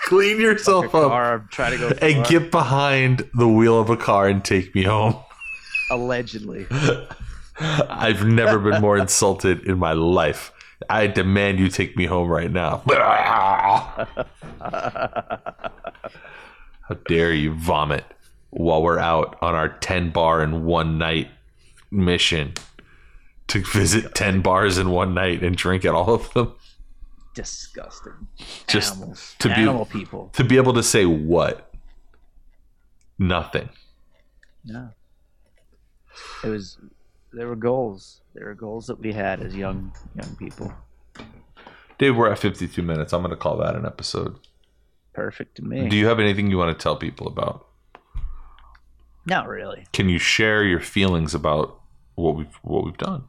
[0.06, 2.24] Clean yourself up Car, try to go and far.
[2.26, 5.16] get behind the wheel of a car and take me home.
[5.90, 6.66] allegedly.
[7.58, 10.52] I've never been more insulted in my life.
[10.90, 12.82] I demand you take me home right now.
[16.88, 18.04] How dare you vomit
[18.56, 21.28] while we're out on our 10 bar in one night
[21.90, 22.54] mission
[23.48, 26.54] to visit 10 bars in one night and drink at all of them?
[27.34, 28.28] Disgusting.
[28.68, 29.34] Just Animals.
[29.40, 30.30] to be Animal people.
[30.34, 31.72] to be able to say what?
[33.18, 33.68] Nothing.
[34.64, 34.90] No.
[36.44, 36.78] It was
[37.32, 38.20] there were goals.
[38.34, 40.72] There were goals that we had as young young people.
[41.98, 43.12] Dave, we're at 52 minutes.
[43.12, 44.36] I'm going to call that an episode.
[45.12, 45.88] Perfect to me.
[45.88, 47.66] Do you have anything you want to tell people about?
[49.26, 49.86] Not really.
[49.92, 51.80] Can you share your feelings about
[52.14, 53.24] what we've what we've done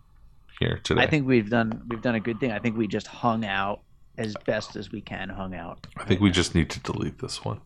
[0.60, 1.02] here today?
[1.02, 2.52] I think we've done we've done a good thing.
[2.52, 3.82] I think we just hung out
[4.18, 5.88] as best as we can hung out.
[5.98, 7.62] I think we just need to delete this one.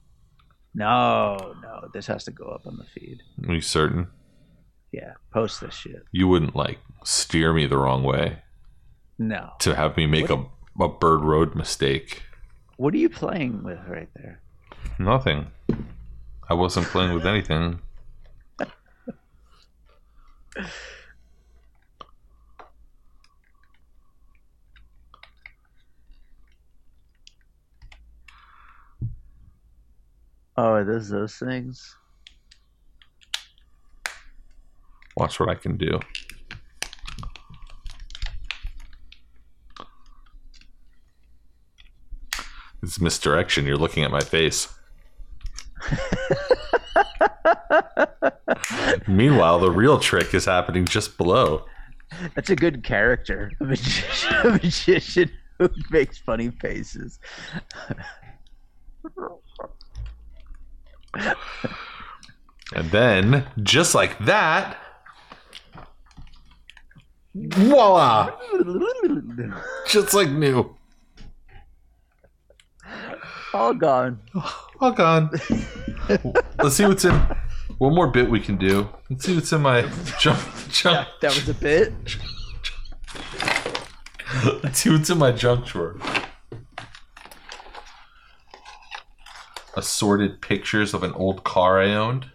[0.76, 3.22] No, no, this has to go up on the feed.
[3.48, 4.08] Are you certain?
[4.92, 6.04] Yeah, post this shit.
[6.12, 8.40] You wouldn't like steer me the wrong way
[9.18, 9.52] No.
[9.60, 10.46] to have me make a,
[10.80, 12.24] a bird road mistake.
[12.78, 14.42] What are you playing with right there?
[14.98, 15.48] Nothing.
[16.50, 17.80] I wasn't playing with anything.
[30.58, 31.96] Oh, are those those things?
[35.16, 36.00] Watch what I can do.
[42.82, 43.66] It's misdirection.
[43.66, 44.68] You're looking at my face.
[49.10, 51.66] Meanwhile, the real trick is happening just below.
[52.36, 53.52] That's a good character.
[53.60, 57.20] A magician, a magician who makes funny faces.
[62.76, 64.78] And then, just like that,
[67.34, 68.32] voila!
[69.88, 70.76] Just like new.
[73.54, 74.20] All gone.
[74.80, 75.32] All gone.
[76.60, 77.20] Let's see what's in.
[77.80, 78.90] One more bit we can do.
[79.10, 79.82] Let's see what's in my
[80.20, 80.40] junk.
[80.70, 81.08] junk.
[81.22, 81.94] That was a bit.
[84.64, 85.98] Let's see what's in my junk drawer.
[89.78, 92.30] Assorted pictures of an old car I owned.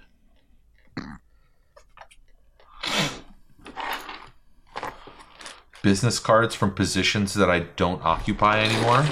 [5.82, 9.04] Business cards from positions that I don't occupy anymore.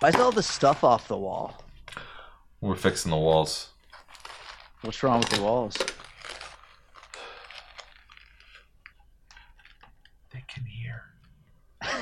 [0.00, 1.62] Why's all the stuff off the wall?
[2.60, 3.71] We're fixing the walls.
[4.82, 5.76] What's wrong with the walls?
[10.32, 11.04] They can hear.
[11.84, 11.92] oh,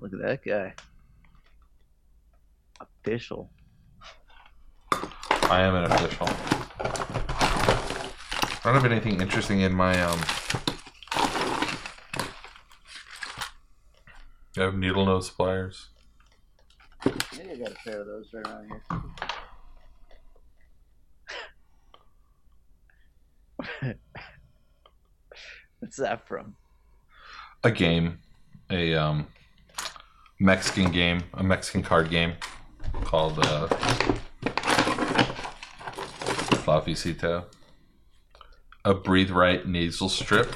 [0.00, 0.72] look at that guy.
[2.80, 3.50] Official.
[4.90, 6.61] I am an official.
[8.64, 10.20] I don't have anything interesting in my um.
[14.56, 15.88] I have needle nose pliers.
[17.04, 18.70] I think I got a pair of those right around
[23.82, 23.96] here.
[25.80, 26.54] What's that from?
[27.64, 28.20] A game,
[28.70, 29.26] a um,
[30.38, 32.34] Mexican game, a Mexican card game
[33.02, 33.66] called uh,
[36.62, 37.46] Flaficito.
[38.84, 40.54] A breathe right nasal strip.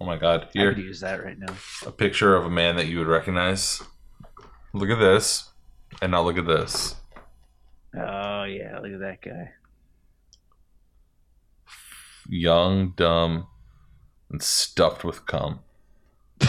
[0.00, 0.48] Oh my god!
[0.52, 1.54] Here, I could use that right now.
[1.86, 3.82] a picture of a man that you would recognize.
[4.72, 5.50] Look at this,
[6.02, 6.96] and now look at this.
[7.94, 9.52] Oh yeah, look at that guy.
[12.28, 13.46] Young, dumb,
[14.30, 15.60] and stuffed with cum.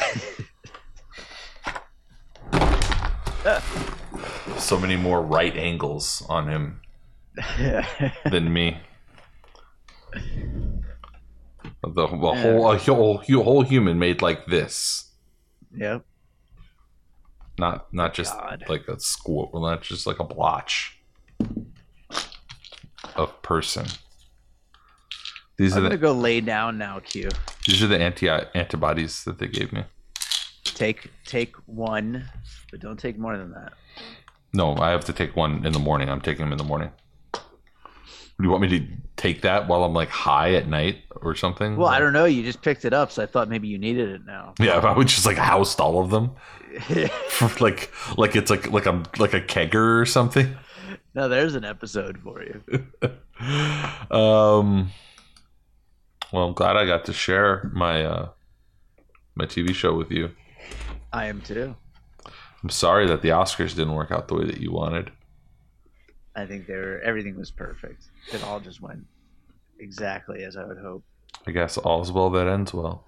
[4.58, 6.82] so many more right angles on him
[8.30, 8.82] than me.
[11.82, 15.12] The, the whole a whole a whole human made like this,
[15.76, 16.04] Yep.
[17.58, 18.66] not not just God.
[18.68, 20.98] like a squat, well, not just like a blotch
[23.16, 23.86] of person.
[25.58, 27.30] These I'm are gonna go lay down now, Q.
[27.66, 29.84] these are the anti antibodies that they gave me.
[30.64, 32.26] Take take one,
[32.72, 33.74] but don't take more than that.
[34.54, 36.10] No, I have to take one in the morning.
[36.10, 36.92] I'm taking them in the morning.
[37.34, 37.40] Do
[38.46, 38.88] you want me to
[39.20, 41.76] take that while I'm like high at night or something?
[41.76, 42.26] Well, I don't know.
[42.26, 44.54] You just picked it up, so I thought maybe you needed it now.
[44.60, 46.32] Yeah, if I would just like housed all of them,
[47.60, 50.56] like like it's like like I'm like a kegger or something.
[51.14, 52.64] No, there's an episode for you.
[54.12, 54.92] Um.
[56.34, 58.30] Well, I'm glad I got to share my uh
[59.36, 60.32] my TV show with you.
[61.14, 61.74] I am too.
[62.62, 65.12] I'm sorry that the Oscars didn't work out the way that you wanted.
[66.36, 68.04] I think they were everything was perfect.
[68.32, 69.06] It all just went
[69.80, 71.04] exactly as I would hope.
[71.48, 73.06] I guess all's well that ends well.